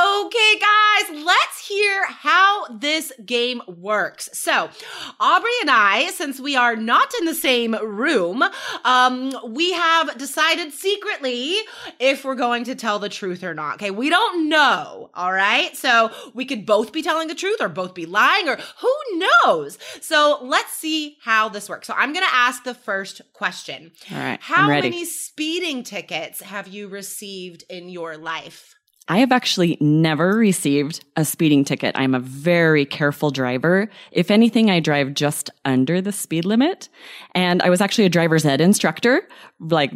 Okay, 0.00 0.60
guys, 0.60 1.24
let's 1.24 1.66
hear 1.66 2.06
how 2.06 2.68
this 2.68 3.12
game 3.26 3.60
works. 3.66 4.28
So, 4.32 4.70
Aubrey 5.18 5.50
and 5.60 5.70
I, 5.70 6.10
since 6.14 6.38
we 6.38 6.54
are 6.54 6.76
not 6.76 7.12
in 7.18 7.26
the 7.26 7.34
same 7.34 7.74
room, 7.74 8.44
um, 8.84 9.36
we 9.48 9.72
have 9.72 10.16
decided 10.16 10.72
secretly 10.72 11.56
if 11.98 12.24
we're 12.24 12.36
going 12.36 12.62
to 12.64 12.76
tell 12.76 13.00
the 13.00 13.08
truth 13.08 13.42
or 13.42 13.54
not. 13.54 13.74
Okay, 13.76 13.90
we 13.90 14.08
don't 14.08 14.48
know. 14.48 15.10
All 15.14 15.32
right, 15.32 15.76
so 15.76 16.12
we 16.32 16.44
could 16.44 16.64
both 16.64 16.92
be 16.92 17.02
telling 17.02 17.26
the 17.26 17.34
truth 17.34 17.60
or 17.60 17.68
both 17.68 17.94
be 17.94 18.06
lying, 18.06 18.48
or 18.48 18.56
who 18.80 18.94
knows? 19.16 19.78
So, 20.00 20.38
let's 20.42 20.74
see 20.74 21.16
how 21.22 21.48
this 21.48 21.68
works. 21.68 21.88
So, 21.88 21.94
I'm 21.96 22.12
going 22.12 22.24
to 22.24 22.34
ask 22.34 22.62
the 22.62 22.74
first 22.74 23.20
question. 23.32 23.90
All 24.12 24.18
right, 24.18 24.40
How 24.40 24.68
many 24.68 25.04
speeding 25.04 25.82
tickets 25.82 26.40
have 26.40 26.68
you 26.68 26.86
received 26.86 27.64
in 27.68 27.88
your 27.88 28.16
life? 28.16 28.77
I 29.08 29.18
have 29.18 29.32
actually 29.32 29.78
never 29.80 30.36
received 30.36 31.02
a 31.16 31.24
speeding 31.24 31.64
ticket. 31.64 31.96
I'm 31.96 32.14
a 32.14 32.20
very 32.20 32.84
careful 32.84 33.30
driver. 33.30 33.88
If 34.12 34.30
anything, 34.30 34.70
I 34.70 34.80
drive 34.80 35.14
just 35.14 35.48
under 35.64 36.02
the 36.02 36.12
speed 36.12 36.44
limit. 36.44 36.90
And 37.34 37.62
I 37.62 37.70
was 37.70 37.80
actually 37.80 38.04
a 38.04 38.10
driver's 38.10 38.44
ed 38.44 38.60
instructor, 38.60 39.26
like 39.60 39.90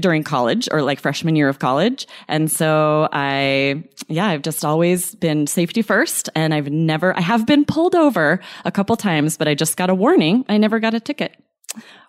during 0.00 0.22
college 0.22 0.68
or 0.70 0.82
like 0.82 1.00
freshman 1.00 1.34
year 1.34 1.48
of 1.48 1.58
college. 1.58 2.06
And 2.28 2.50
so 2.50 3.08
I, 3.12 3.82
yeah, 4.06 4.26
I've 4.26 4.42
just 4.42 4.64
always 4.64 5.16
been 5.16 5.48
safety 5.48 5.82
first. 5.82 6.28
And 6.36 6.54
I've 6.54 6.70
never, 6.70 7.16
I 7.16 7.20
have 7.20 7.46
been 7.46 7.64
pulled 7.64 7.96
over 7.96 8.38
a 8.64 8.70
couple 8.70 8.94
times, 8.96 9.36
but 9.36 9.48
I 9.48 9.54
just 9.54 9.76
got 9.76 9.90
a 9.90 9.94
warning. 9.94 10.44
I 10.48 10.56
never 10.56 10.78
got 10.78 10.94
a 10.94 11.00
ticket. 11.00 11.34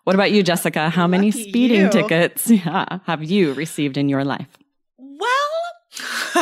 What 0.03 0.13
about 0.15 0.31
you, 0.31 0.43
Jessica? 0.43 0.89
How 0.89 1.07
many 1.07 1.31
speeding 1.31 1.81
you. 1.81 1.89
tickets 1.89 2.49
yeah, 2.51 2.99
have 3.05 3.23
you 3.23 3.53
received 3.53 3.97
in 3.97 4.07
your 4.07 4.23
life? 4.23 4.47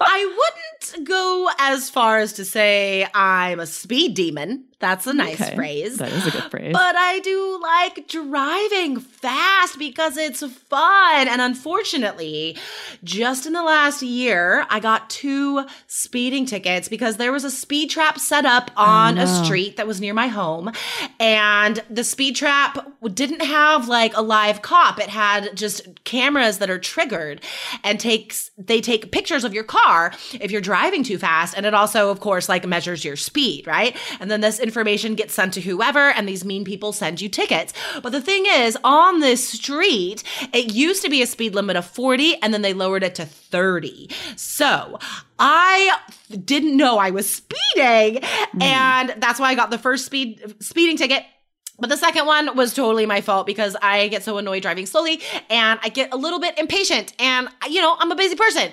I 0.00 0.34
wouldn't 0.36 1.08
go 1.08 1.48
as 1.58 1.88
far 1.90 2.18
as 2.18 2.32
to 2.34 2.44
say 2.44 3.06
I'm 3.14 3.60
a 3.60 3.66
speed 3.66 4.14
demon. 4.14 4.64
That's 4.80 5.08
a 5.08 5.12
nice 5.12 5.40
Okay, 5.40 5.56
phrase. 5.56 5.96
That 5.96 6.12
is 6.12 6.26
a 6.28 6.30
good 6.30 6.50
phrase. 6.50 6.72
But 6.72 6.94
I 6.94 7.18
do 7.18 7.60
like 7.60 8.06
driving 8.06 9.00
fast 9.00 9.76
because 9.76 10.16
it's 10.16 10.40
fun. 10.40 11.26
And 11.26 11.40
unfortunately, 11.40 12.56
just 13.02 13.44
in 13.44 13.54
the 13.54 13.64
last 13.64 14.02
year, 14.02 14.64
I 14.70 14.78
got 14.78 15.10
two 15.10 15.66
speeding 15.88 16.46
tickets 16.46 16.88
because 16.88 17.16
there 17.16 17.32
was 17.32 17.42
a 17.42 17.50
speed 17.50 17.90
trap 17.90 18.20
set 18.20 18.44
up 18.44 18.70
oh, 18.76 18.84
on 18.84 19.18
a 19.18 19.24
no. 19.24 19.42
street 19.42 19.78
that 19.78 19.88
was 19.88 20.00
near 20.00 20.14
my 20.14 20.28
home. 20.28 20.70
And 21.18 21.82
the 21.90 22.04
speed 22.04 22.36
trap 22.36 22.78
didn't 23.14 23.42
have 23.42 23.88
like 23.88 24.16
a 24.16 24.22
live 24.22 24.62
cop. 24.62 25.00
It 25.00 25.08
had 25.08 25.56
just 25.56 26.04
cameras 26.04 26.58
that 26.58 26.70
are 26.70 26.78
triggered 26.78 27.40
and 27.82 27.98
takes, 27.98 28.52
they 28.56 28.80
take 28.80 29.10
pictures 29.10 29.42
of 29.42 29.52
your 29.52 29.64
car 29.64 30.12
if 30.34 30.52
you're 30.52 30.60
driving 30.60 31.02
too 31.02 31.18
fast. 31.18 31.56
And 31.56 31.66
it 31.66 31.74
also, 31.74 32.10
of 32.12 32.20
course, 32.20 32.48
like 32.48 32.64
measures 32.64 33.04
your 33.04 33.16
speed, 33.16 33.66
right? 33.66 33.96
And 34.20 34.30
then 34.30 34.40
this 34.40 34.60
information 34.68 35.14
gets 35.14 35.32
sent 35.32 35.54
to 35.54 35.62
whoever, 35.62 36.10
and 36.10 36.28
these 36.28 36.44
mean 36.44 36.62
people 36.62 36.92
send 36.92 37.22
you 37.22 37.28
tickets. 37.30 37.72
But 38.02 38.12
the 38.12 38.20
thing 38.20 38.44
is, 38.46 38.76
on 38.84 39.20
this 39.20 39.48
street, 39.48 40.22
it 40.52 40.74
used 40.74 41.02
to 41.02 41.08
be 41.08 41.22
a 41.22 41.26
speed 41.26 41.54
limit 41.54 41.76
of 41.76 41.86
40, 41.86 42.36
and 42.42 42.52
then 42.52 42.60
they 42.60 42.74
lowered 42.74 43.02
it 43.02 43.14
to 43.14 43.24
30. 43.24 44.10
So 44.36 44.98
I 45.38 45.98
didn't 46.44 46.76
know 46.76 46.98
I 46.98 47.10
was 47.10 47.28
speeding, 47.30 48.22
hmm. 48.22 48.62
and 48.62 49.14
that's 49.16 49.40
why 49.40 49.48
I 49.48 49.54
got 49.54 49.70
the 49.70 49.78
first 49.78 50.04
speed 50.04 50.56
speeding 50.60 50.98
ticket. 50.98 51.24
But 51.80 51.90
the 51.90 51.96
second 51.96 52.26
one 52.26 52.56
was 52.56 52.74
totally 52.74 53.06
my 53.06 53.20
fault 53.20 53.46
because 53.46 53.76
I 53.80 54.08
get 54.08 54.24
so 54.24 54.36
annoyed 54.38 54.62
driving 54.62 54.84
slowly 54.84 55.20
and 55.48 55.78
I 55.80 55.90
get 55.90 56.12
a 56.12 56.16
little 56.16 56.40
bit 56.40 56.58
impatient 56.58 57.14
and 57.20 57.48
you 57.70 57.80
know, 57.80 57.96
I'm 58.00 58.10
a 58.10 58.16
busy 58.16 58.34
person. 58.34 58.72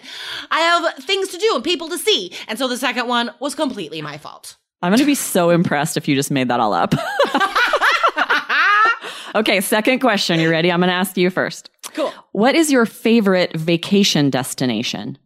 I 0.49 0.59
have 0.59 1.03
things 1.03 1.29
to 1.29 1.37
do 1.37 1.51
and 1.53 1.63
people 1.63 1.87
to 1.89 1.99
see. 1.99 2.33
And 2.47 2.57
so 2.57 2.67
the 2.67 2.77
second 2.77 3.07
one 3.07 3.29
was 3.39 3.53
completely 3.53 4.01
my 4.01 4.17
fault. 4.17 4.55
I'm 4.85 4.91
going 4.91 4.99
to 4.99 5.05
be 5.05 5.15
so 5.15 5.49
impressed 5.49 5.97
if 5.97 6.07
you 6.07 6.13
just 6.13 6.29
made 6.29 6.47
that 6.49 6.59
all 6.59 6.71
up. 6.71 6.93
okay, 9.35 9.59
second 9.59 9.97
question. 9.97 10.39
You 10.39 10.51
ready? 10.51 10.71
I'm 10.71 10.79
going 10.79 10.89
to 10.89 10.93
ask 10.93 11.17
you 11.17 11.31
first. 11.31 11.71
Cool. 11.95 12.13
What 12.33 12.53
is 12.53 12.71
your 12.71 12.85
favorite 12.85 13.55
vacation 13.57 14.29
destination? 14.29 15.17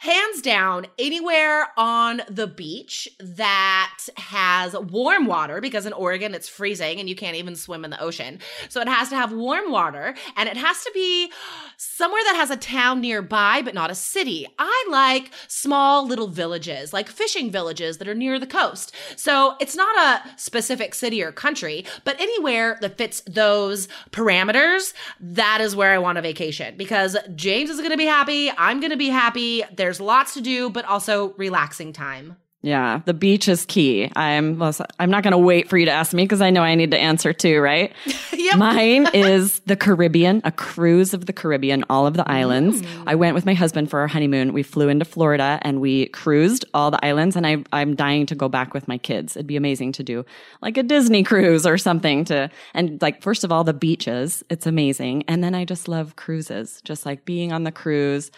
Hands 0.00 0.40
down, 0.40 0.86
anywhere 0.98 1.68
on 1.76 2.22
the 2.26 2.46
beach 2.46 3.06
that 3.18 3.98
has 4.16 4.74
warm 4.74 5.26
water, 5.26 5.60
because 5.60 5.84
in 5.84 5.92
Oregon 5.92 6.34
it's 6.34 6.48
freezing 6.48 6.98
and 6.98 7.06
you 7.06 7.14
can't 7.14 7.36
even 7.36 7.54
swim 7.54 7.84
in 7.84 7.90
the 7.90 8.00
ocean. 8.00 8.38
So 8.70 8.80
it 8.80 8.88
has 8.88 9.10
to 9.10 9.16
have 9.16 9.30
warm 9.30 9.70
water 9.70 10.14
and 10.36 10.48
it 10.48 10.56
has 10.56 10.82
to 10.84 10.90
be 10.94 11.30
somewhere 11.76 12.22
that 12.24 12.36
has 12.36 12.50
a 12.50 12.56
town 12.56 13.02
nearby, 13.02 13.60
but 13.60 13.74
not 13.74 13.90
a 13.90 13.94
city. 13.94 14.46
I 14.58 14.86
like 14.90 15.32
small 15.48 16.06
little 16.06 16.28
villages, 16.28 16.94
like 16.94 17.10
fishing 17.10 17.50
villages 17.50 17.98
that 17.98 18.08
are 18.08 18.14
near 18.14 18.38
the 18.38 18.46
coast. 18.46 18.94
So 19.16 19.54
it's 19.60 19.76
not 19.76 19.94
a 19.98 20.30
specific 20.38 20.94
city 20.94 21.22
or 21.22 21.30
country, 21.30 21.84
but 22.04 22.18
anywhere 22.18 22.78
that 22.80 22.96
fits 22.96 23.20
those 23.26 23.86
parameters, 24.12 24.94
that 25.20 25.60
is 25.60 25.76
where 25.76 25.92
I 25.92 25.98
want 25.98 26.16
a 26.16 26.22
vacation 26.22 26.78
because 26.78 27.18
James 27.34 27.68
is 27.68 27.80
going 27.80 27.90
to 27.90 27.98
be 27.98 28.06
happy. 28.06 28.50
I'm 28.56 28.80
going 28.80 28.92
to 28.92 28.96
be 28.96 29.10
happy. 29.10 29.62
There's 29.76 29.89
lots 29.98 30.34
to 30.34 30.40
do, 30.40 30.70
but 30.70 30.84
also 30.84 31.32
relaxing 31.38 31.92
time. 31.92 32.36
Yeah, 32.62 33.00
the 33.06 33.14
beach 33.14 33.48
is 33.48 33.64
key. 33.64 34.10
I'm 34.14 34.62
I'm 34.98 35.10
not 35.10 35.22
going 35.22 35.32
to 35.32 35.38
wait 35.38 35.70
for 35.70 35.78
you 35.78 35.86
to 35.86 35.90
ask 35.90 36.12
me 36.12 36.24
because 36.24 36.42
I 36.42 36.50
know 36.50 36.62
I 36.62 36.74
need 36.74 36.90
to 36.90 36.98
answer 36.98 37.32
too, 37.32 37.60
right? 37.60 37.92
Yep. 38.40 38.56
Mine 38.56 39.06
is 39.14 39.60
the 39.66 39.76
Caribbean, 39.76 40.40
a 40.44 40.50
cruise 40.50 41.12
of 41.12 41.26
the 41.26 41.32
Caribbean, 41.32 41.84
all 41.90 42.06
of 42.06 42.14
the 42.14 42.26
islands. 42.28 42.82
I 43.06 43.14
went 43.14 43.34
with 43.34 43.44
my 43.44 43.52
husband 43.52 43.90
for 43.90 44.00
our 44.00 44.08
honeymoon. 44.08 44.54
We 44.54 44.62
flew 44.62 44.88
into 44.88 45.04
Florida 45.04 45.58
and 45.60 45.78
we 45.78 46.06
cruised 46.06 46.64
all 46.72 46.90
the 46.90 47.04
islands 47.04 47.36
and 47.36 47.46
I 47.46 47.62
I'm 47.70 47.94
dying 47.94 48.24
to 48.26 48.34
go 48.34 48.48
back 48.48 48.72
with 48.72 48.88
my 48.88 48.96
kids. 48.96 49.36
It'd 49.36 49.46
be 49.46 49.56
amazing 49.56 49.92
to 49.92 50.02
do 50.02 50.24
like 50.62 50.78
a 50.78 50.82
Disney 50.82 51.22
cruise 51.22 51.66
or 51.66 51.76
something 51.76 52.24
to 52.24 52.50
and 52.72 53.00
like 53.02 53.22
first 53.22 53.44
of 53.44 53.52
all 53.52 53.62
the 53.62 53.74
beaches, 53.74 54.42
it's 54.48 54.66
amazing. 54.66 55.24
And 55.28 55.44
then 55.44 55.54
I 55.54 55.66
just 55.66 55.86
love 55.86 56.16
cruises, 56.16 56.80
just 56.82 57.04
like 57.04 57.26
being 57.26 57.52
on 57.52 57.64
the 57.64 57.72
cruise 57.72 58.30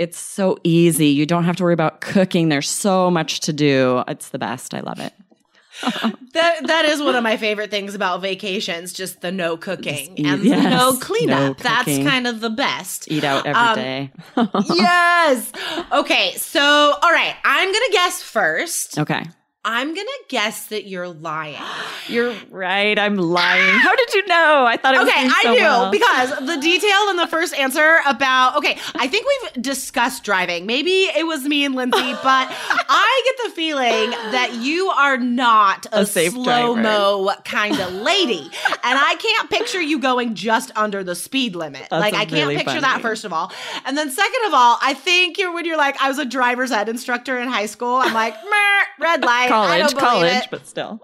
it's 0.00 0.18
so 0.18 0.58
easy. 0.64 1.06
You 1.08 1.26
don't 1.26 1.44
have 1.44 1.54
to 1.56 1.62
worry 1.62 1.74
about 1.74 2.00
cooking. 2.00 2.48
There's 2.48 2.68
so 2.68 3.10
much 3.10 3.40
to 3.40 3.52
do. 3.52 4.02
It's 4.08 4.30
the 4.30 4.38
best. 4.38 4.74
I 4.74 4.80
love 4.80 4.98
it. 4.98 5.12
that 6.34 6.66
that 6.66 6.84
is 6.86 7.00
one 7.00 7.14
of 7.14 7.22
my 7.22 7.36
favorite 7.38 7.70
things 7.70 7.94
about 7.94 8.20
vacations, 8.20 8.92
just 8.92 9.20
the 9.22 9.30
no 9.32 9.56
cooking 9.56 10.12
eat- 10.18 10.26
and 10.26 10.42
yes, 10.44 10.62
the 10.64 10.70
no 10.70 10.90
no 10.92 10.96
cleanup. 10.98 11.56
That's 11.58 11.96
kind 11.98 12.26
of 12.26 12.40
the 12.40 12.50
best. 12.50 13.10
Eat 13.10 13.24
out 13.24 13.46
every 13.46 13.60
Um, 13.62 13.74
day. 13.76 14.10
yes. 14.74 15.50
Okay, 15.92 16.32
so 16.36 16.60
all 16.60 17.12
right, 17.12 17.34
I'm 17.44 17.68
gonna 17.72 17.92
guess 17.92 18.20
first. 18.22 18.98
okay. 18.98 19.24
I'm 19.62 19.88
gonna 19.94 20.08
guess 20.28 20.68
that 20.68 20.86
you're 20.86 21.08
lying. 21.08 21.60
You're 22.08 22.34
right. 22.50 22.98
I'm 22.98 23.16
lying. 23.16 23.78
How 23.78 23.94
did 23.94 24.14
you 24.14 24.26
know? 24.26 24.64
I 24.66 24.76
thought 24.76 24.94
it 24.96 24.98
was 24.98 25.08
Okay, 25.08 25.20
doing 25.20 25.32
I 25.32 25.42
so 25.44 25.52
knew 25.52 25.60
well. 25.60 25.90
because 25.92 26.30
the 26.30 26.56
detail 26.60 27.08
in 27.10 27.16
the 27.16 27.26
first 27.28 27.54
answer 27.54 27.98
about 28.04 28.56
okay, 28.56 28.78
I 28.96 29.06
think 29.06 29.26
we've 29.28 29.62
discussed 29.62 30.24
driving. 30.24 30.66
Maybe 30.66 30.90
it 31.04 31.24
was 31.26 31.44
me 31.44 31.64
and 31.64 31.74
Lindsay, 31.76 32.00
but 32.22 32.48
I 32.50 33.22
get 33.38 33.50
the 33.50 33.54
feeling 33.54 34.10
that 34.32 34.54
you 34.60 34.88
are 34.88 35.18
not 35.18 35.86
a, 35.92 36.00
A 36.00 36.06
safe 36.06 36.32
slow 36.32 36.74
mo 36.74 37.30
kind 37.44 37.78
of 37.78 37.92
lady, 37.92 38.40
and 38.42 38.98
I 38.98 39.14
can't 39.20 39.50
picture 39.50 39.80
you 39.80 40.00
going 40.00 40.34
just 40.34 40.72
under 40.76 41.04
the 41.04 41.14
speed 41.14 41.54
limit. 41.54 41.86
That's 41.90 42.00
like 42.00 42.14
I 42.14 42.24
can't 42.24 42.32
really 42.32 42.56
picture 42.56 42.80
that 42.80 43.02
first 43.02 43.24
of 43.24 43.32
all, 43.32 43.52
and 43.84 43.96
then 43.96 44.10
second 44.10 44.40
of 44.48 44.54
all, 44.54 44.78
I 44.82 44.94
think 44.94 45.38
you're 45.38 45.52
when 45.52 45.64
you're 45.64 45.76
like 45.76 46.00
I 46.00 46.08
was 46.08 46.18
a 46.18 46.24
driver's 46.24 46.72
ed 46.72 46.88
instructor 46.88 47.38
in 47.38 47.46
high 47.48 47.66
school. 47.66 47.96
I'm 47.96 48.14
like 48.14 48.34
red 48.98 49.22
light, 49.22 49.49
college, 49.50 49.94
college, 49.96 50.48
but 50.50 50.66
still. 50.66 51.00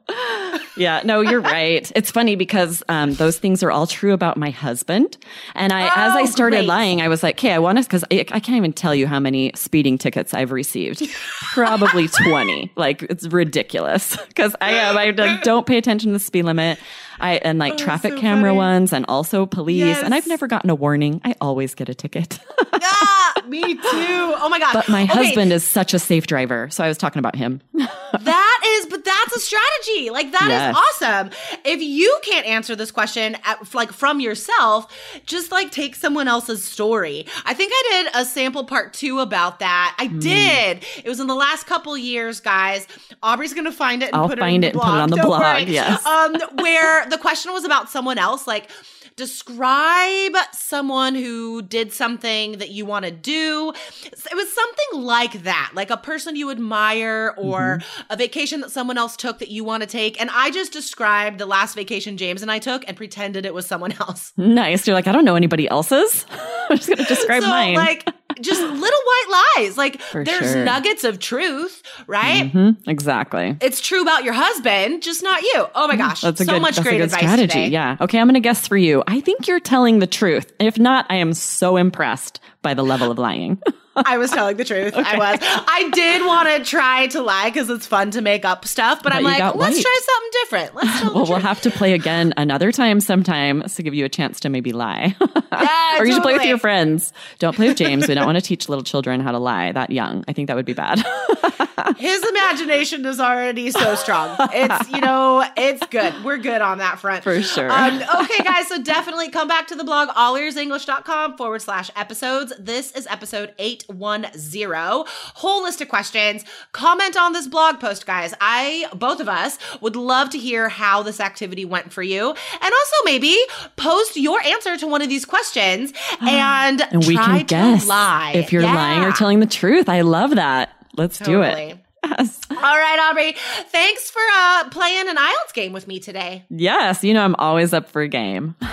Yeah, 0.76 1.00
no, 1.04 1.20
you're 1.20 1.40
right. 1.58 1.90
It's 1.94 2.10
funny 2.10 2.36
because 2.36 2.82
um, 2.88 3.14
those 3.14 3.38
things 3.38 3.62
are 3.62 3.70
all 3.70 3.86
true 3.86 4.12
about 4.12 4.36
my 4.36 4.50
husband. 4.50 5.16
And 5.54 5.72
I, 5.72 5.86
as 5.94 6.14
I 6.14 6.22
Oh, 6.22 6.26
started 6.26 6.56
great. 6.58 6.66
lying, 6.68 7.00
I 7.00 7.08
was 7.08 7.22
like, 7.22 7.36
okay, 7.36 7.52
I 7.52 7.58
want 7.58 7.78
to, 7.78 7.84
because 7.84 8.04
I, 8.10 8.20
I 8.32 8.40
can't 8.40 8.56
even 8.56 8.72
tell 8.72 8.94
you 8.94 9.06
how 9.06 9.18
many 9.20 9.52
speeding 9.54 9.98
tickets 9.98 10.34
I've 10.34 10.52
received. 10.52 11.02
Probably 11.52 12.08
20. 12.08 12.72
Like, 12.76 13.02
it's 13.04 13.26
ridiculous 13.26 14.16
because 14.28 14.54
I 14.60 14.72
am, 14.72 14.96
I 14.98 15.10
don't 15.42 15.66
pay 15.66 15.78
attention 15.78 16.10
to 16.10 16.12
the 16.14 16.24
speed 16.24 16.44
limit. 16.44 16.78
I, 17.18 17.36
and 17.36 17.58
like 17.58 17.78
traffic 17.78 18.12
Oh, 18.12 18.16
so 18.16 18.20
camera 18.20 18.50
funny. 18.50 18.56
ones 18.58 18.92
and 18.92 19.06
also 19.08 19.46
police. 19.46 19.96
And 20.02 20.14
I've 20.14 20.26
never 20.26 20.46
gotten 20.46 20.68
a 20.68 20.74
warning. 20.74 21.22
I 21.24 21.34
always 21.40 21.74
get 21.74 21.88
a 21.88 21.94
ticket. 21.94 22.38
ah, 22.74 23.36
me 23.48 23.74
too. 23.74 23.80
Oh 23.82 24.48
my 24.50 24.58
god! 24.58 24.72
but 24.74 24.88
my 24.88 25.02
Okay, 25.04 25.12
husband 25.12 25.52
is 25.52 25.64
such 25.64 25.94
a 25.94 25.98
safe 25.98 26.26
driver. 26.26 26.68
So 26.70 26.84
I 26.84 26.88
was 26.88 26.98
talking 26.98 27.18
about 27.20 27.36
him. 27.36 27.60
That 28.18 28.62
is, 28.78 28.86
but 28.86 29.04
that's 29.04 29.36
a 29.36 29.40
strategy. 29.40 30.08
Like 30.10 30.32
that 30.32 30.44
is 30.44 30.48
Yes. 30.48 30.76
awesome. 30.76 31.30
If 31.64 31.82
you 31.82 32.18
can't 32.22 32.46
answer 32.46 32.74
this 32.74 32.90
question 32.90 33.36
at, 33.44 33.74
like 33.74 33.92
from 33.92 34.20
yourself, 34.20 34.86
just 35.26 35.52
like 35.52 35.70
take 35.70 35.94
someone 35.96 36.26
else's 36.26 36.64
story. 36.64 37.26
I 37.44 37.52
think 37.52 37.72
I 37.74 37.82
did 38.04 38.12
a 38.14 38.24
sample 38.24 38.64
part 38.64 38.94
two 38.94 39.18
about 39.20 39.58
that. 39.58 39.94
I 39.98 40.06
Hmm. 40.06 40.18
did. 40.20 40.84
It 41.04 41.08
was 41.08 41.20
in 41.20 41.26
the 41.26 41.34
last 41.34 41.66
couple 41.66 41.98
years, 41.98 42.40
guys. 42.40 42.86
Aubrey's 43.22 43.52
gonna 43.52 43.70
find 43.72 44.02
it. 44.02 44.06
And 44.06 44.16
I'll 44.16 44.28
put 44.28 44.38
find 44.38 44.64
it, 44.64 44.68
it 44.68 44.74
and 44.74 44.80
put 44.82 44.88
it 44.88 45.00
on 45.00 45.10
the 45.10 45.16
Don't 45.16 45.26
blog, 45.26 45.40
worry. 45.42 45.64
yes. 45.64 46.06
Um, 46.06 46.36
where 46.60 47.06
the 47.10 47.18
question 47.18 47.52
was 47.52 47.64
about 47.64 47.90
someone 47.90 48.16
else, 48.18 48.46
like. 48.46 48.70
Describe 49.16 50.37
someone 50.52 51.14
who 51.14 51.62
did 51.62 51.90
something 51.90 52.58
that 52.58 52.68
you 52.68 52.85
want 52.85 53.06
to 53.06 53.11
do. 53.11 53.73
It 54.04 54.35
was 54.35 54.52
something 54.52 55.02
like 55.02 55.42
that, 55.44 55.73
like 55.75 55.88
a 55.88 55.96
person 55.96 56.37
you 56.37 56.50
admire 56.50 57.35
or 57.38 57.78
mm-hmm. 57.78 58.02
a 58.11 58.16
vacation 58.16 58.61
that 58.61 58.70
someone 58.70 58.99
else 58.99 59.16
took 59.16 59.38
that 59.38 59.49
you 59.49 59.64
want 59.64 59.82
to 59.82 59.87
take. 59.87 60.20
And 60.20 60.28
I 60.30 60.50
just 60.50 60.70
described 60.70 61.38
the 61.38 61.46
last 61.46 61.75
vacation 61.75 62.18
James 62.18 62.42
and 62.42 62.50
I 62.50 62.58
took 62.58 62.85
and 62.87 62.94
pretended 62.94 63.46
it 63.46 63.54
was 63.54 63.66
someone 63.66 63.92
else. 64.00 64.35
nice. 64.37 64.87
You're 64.87 64.94
like, 64.94 65.06
I 65.06 65.12
don't 65.12 65.25
know 65.25 65.37
anybody 65.37 65.66
else's. 65.66 66.26
I'm 66.70 66.76
just 66.76 66.88
going 66.88 66.99
to 67.02 67.04
describe 67.04 67.42
so, 67.42 67.49
mine. 67.49 67.75
like, 67.75 68.06
just 68.40 68.61
little 68.61 68.78
white 68.81 69.43
lies. 69.59 69.76
Like, 69.76 70.00
For 70.00 70.25
there's 70.25 70.52
sure. 70.52 70.64
nuggets 70.64 71.05
of 71.05 71.19
truth, 71.19 71.83
right? 72.07 72.53
Mhm, 72.53 72.77
exactly. 72.87 73.57
It's 73.61 73.81
true 73.81 74.03
about 74.03 74.25
your 74.25 74.35
husband, 74.35 75.03
just 75.03 75.22
not 75.22 75.42
you. 75.42 75.66
Oh 75.75 75.88
my 75.88 75.96
gosh. 75.96 76.20
Mm, 76.20 76.22
That's 76.22 76.40
a 76.40 76.44
so 76.44 76.53
good, 76.53 76.62
much 76.62 76.77
that's 76.77 76.88
great 76.88 77.01
advice 77.01 77.20
strategy. 77.20 77.46
today. 77.49 77.68
Yeah. 77.68 77.96
Okay. 78.01 78.18
I'm 78.18 78.27
going 78.27 78.35
to 78.35 78.40
guess 78.40 78.66
for 78.68 78.77
you. 78.77 79.03
I 79.07 79.20
think 79.20 79.46
you're 79.49 79.61
telling 79.61 79.99
the 79.99 80.07
truth. 80.07 80.53
If 80.59 80.79
not, 80.79 81.07
I 81.11 81.16
am 81.16 81.33
so 81.35 81.77
impressed 81.77 82.40
by 82.62 82.75
the 82.75 82.83
level 82.85 83.11
of 83.11 83.18
lying. 83.18 83.61
I 84.04 84.18
was 84.18 84.30
telling 84.30 84.56
the 84.56 84.64
truth. 84.64 84.94
I 84.94 85.16
was. 85.16 85.38
I 85.42 85.90
did 85.92 86.26
want 86.26 86.48
to 86.48 86.64
try 86.68 87.06
to 87.09 87.22
lie 87.22 87.48
because 87.50 87.70
it's 87.70 87.87
fun 87.87 88.11
to 88.12 88.20
make 88.20 88.44
up 88.44 88.64
stuff, 88.66 89.02
but, 89.02 89.12
But 89.12 89.16
I'm 89.18 89.24
like, 89.24 89.38
let's 89.54 89.76
white. 89.76 89.82
try 89.82 90.00
something 90.02 90.30
different. 90.32 90.74
Let's 90.74 91.00
tell 91.00 91.09
well, 91.14 91.24
we'll 91.24 91.35
truth. 91.37 91.42
have 91.42 91.61
to 91.62 91.70
play 91.70 91.92
again 91.94 92.35
another 92.37 92.72
time 92.72 93.00
sometime 93.00 93.62
to 93.62 93.82
give 93.82 93.94
you 93.94 94.04
a 94.04 94.09
chance 94.09 94.40
to 94.40 94.48
maybe 94.48 94.72
lie. 94.72 95.16
Yeah, 95.56 95.98
or 96.00 96.04
you 96.06 96.12
should 96.12 96.22
play 96.22 96.35
with 96.35 96.44
your 96.44 96.59
friends. 96.59 97.14
Don't 97.38 97.56
play 97.56 97.68
with 97.68 97.78
James. 97.78 98.06
We 98.06 98.14
don't 98.14 98.26
want 98.26 98.37
to 98.37 98.42
teach 98.42 98.68
little 98.68 98.85
children 98.85 99.20
how 99.20 99.32
to 99.32 99.38
lie 99.38 99.72
that 99.72 99.90
young. 99.90 100.22
I 100.28 100.35
think 100.35 100.48
that 100.48 100.56
would 100.56 100.66
be 100.66 100.74
bad. 100.74 100.98
His 101.96 102.22
imagination 102.28 103.06
is 103.06 103.18
already 103.20 103.70
so 103.70 103.94
strong. 103.94 104.37
It's, 104.52 104.90
you 104.90 105.00
know, 105.00 105.46
it's 105.56 105.87
good. 105.87 106.22
We're 106.24 106.37
good 106.37 106.61
on 106.61 106.78
that 106.78 106.98
front. 106.98 107.22
For 107.24 107.40
sure. 107.40 107.70
Um, 107.70 108.02
okay, 108.22 108.44
guys, 108.44 108.68
so 108.68 108.82
definitely 108.82 109.30
come 109.30 109.48
back 109.48 109.68
to 109.68 109.76
the 109.76 109.85
blog, 109.85 110.09
allearsenglish.com 110.11 111.37
forward 111.38 111.62
slash 111.62 111.90
episodes. 111.96 112.52
This 112.59 112.92
is 112.92 113.06
episode 113.06 113.54
810. 113.90 115.05
Whole 115.35 115.62
list 115.62 115.81
of 115.81 115.88
questions. 115.88 116.44
Comment 116.72 117.16
on 117.16 117.33
this 117.33 117.46
blog 117.46 117.81
post, 117.81 118.07
guys. 118.07 118.35
I, 118.40 118.87
both 118.94 119.20
of 119.20 119.29
us, 119.29 119.59
would 119.81 119.96
love 119.96 120.31
to 120.31 120.38
hear 120.38 120.68
how 120.68 121.03
this 121.03 121.20
activity 121.20 121.64
went 121.64 121.92
for 121.92 122.03
you. 122.03 122.29
And 122.29 122.62
also 122.62 122.96
maybe 123.05 123.37
post 123.77 124.16
your 124.16 124.40
answer 124.42 124.77
to 124.77 124.87
one 124.87 125.03
of 125.03 125.09
these 125.09 125.25
questions 125.25 125.92
and, 126.20 126.81
and 126.81 127.07
we 127.07 127.14
try 127.14 127.38
can 127.38 127.46
guess 127.46 127.83
to 127.85 127.88
lie. 127.88 128.33
if 128.35 128.53
you're 128.53 128.62
lying 128.62 129.03
or 129.03 129.12
telling 129.12 129.40
the 129.40 129.46
truth. 129.46 129.88
I 129.88 130.03
love 130.03 130.35
that. 130.37 130.70
Let's 130.96 131.18
do 131.18 131.42
it. 131.42 131.79
Yes. 132.05 132.40
All 132.51 132.57
right, 132.57 133.09
Aubrey. 133.11 133.35
Thanks 133.66 134.11
for 134.11 134.22
uh, 134.33 134.68
playing 134.70 135.09
an 135.09 135.16
IELTS 135.16 135.53
game 135.55 135.72
with 135.72 135.88
me 135.88 135.99
today. 135.99 136.44
Yes. 136.51 137.03
You 137.03 137.14
know, 137.14 137.25
I'm 137.25 137.35
always 137.37 137.72
up 137.72 137.90
for 137.90 138.03
a 138.03 138.09
game. 138.09 138.55
All 138.62 138.70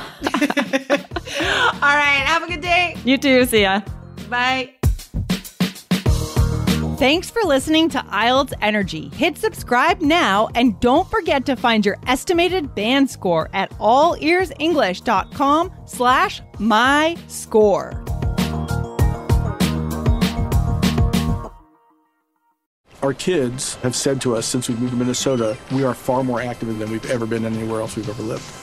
right. 1.81 2.23
Have 2.25 2.43
a 2.43 2.47
good 2.47 2.61
day. 2.61 2.95
You 3.03 3.17
too. 3.17 3.45
See 3.45 3.63
ya. 3.63 3.81
Bye. 4.29 4.75
Thanks 6.97 7.27
for 7.27 7.41
listening 7.41 7.89
to 7.89 7.97
IELTS 7.97 8.53
Energy. 8.61 9.09
Hit 9.15 9.35
subscribe 9.35 9.99
now 9.99 10.49
and 10.53 10.79
don't 10.79 11.09
forget 11.09 11.43
to 11.47 11.55
find 11.55 11.83
your 11.83 11.97
estimated 12.05 12.75
band 12.75 13.09
score 13.09 13.49
at 13.51 13.71
allearsenglish.com 13.79 15.71
slash 15.85 16.41
my 16.59 17.17
score. 17.27 18.03
Our 23.01 23.13
kids 23.15 23.73
have 23.75 23.95
said 23.95 24.21
to 24.21 24.35
us 24.35 24.45
since 24.45 24.69
we 24.69 24.75
moved 24.75 24.91
to 24.91 24.97
Minnesota, 24.97 25.57
we 25.71 25.83
are 25.83 25.95
far 25.95 26.23
more 26.23 26.41
active 26.41 26.77
than 26.77 26.91
we've 26.91 27.09
ever 27.09 27.25
been 27.25 27.43
anywhere 27.43 27.81
else 27.81 27.95
we've 27.95 28.07
ever 28.07 28.21
lived. 28.21 28.62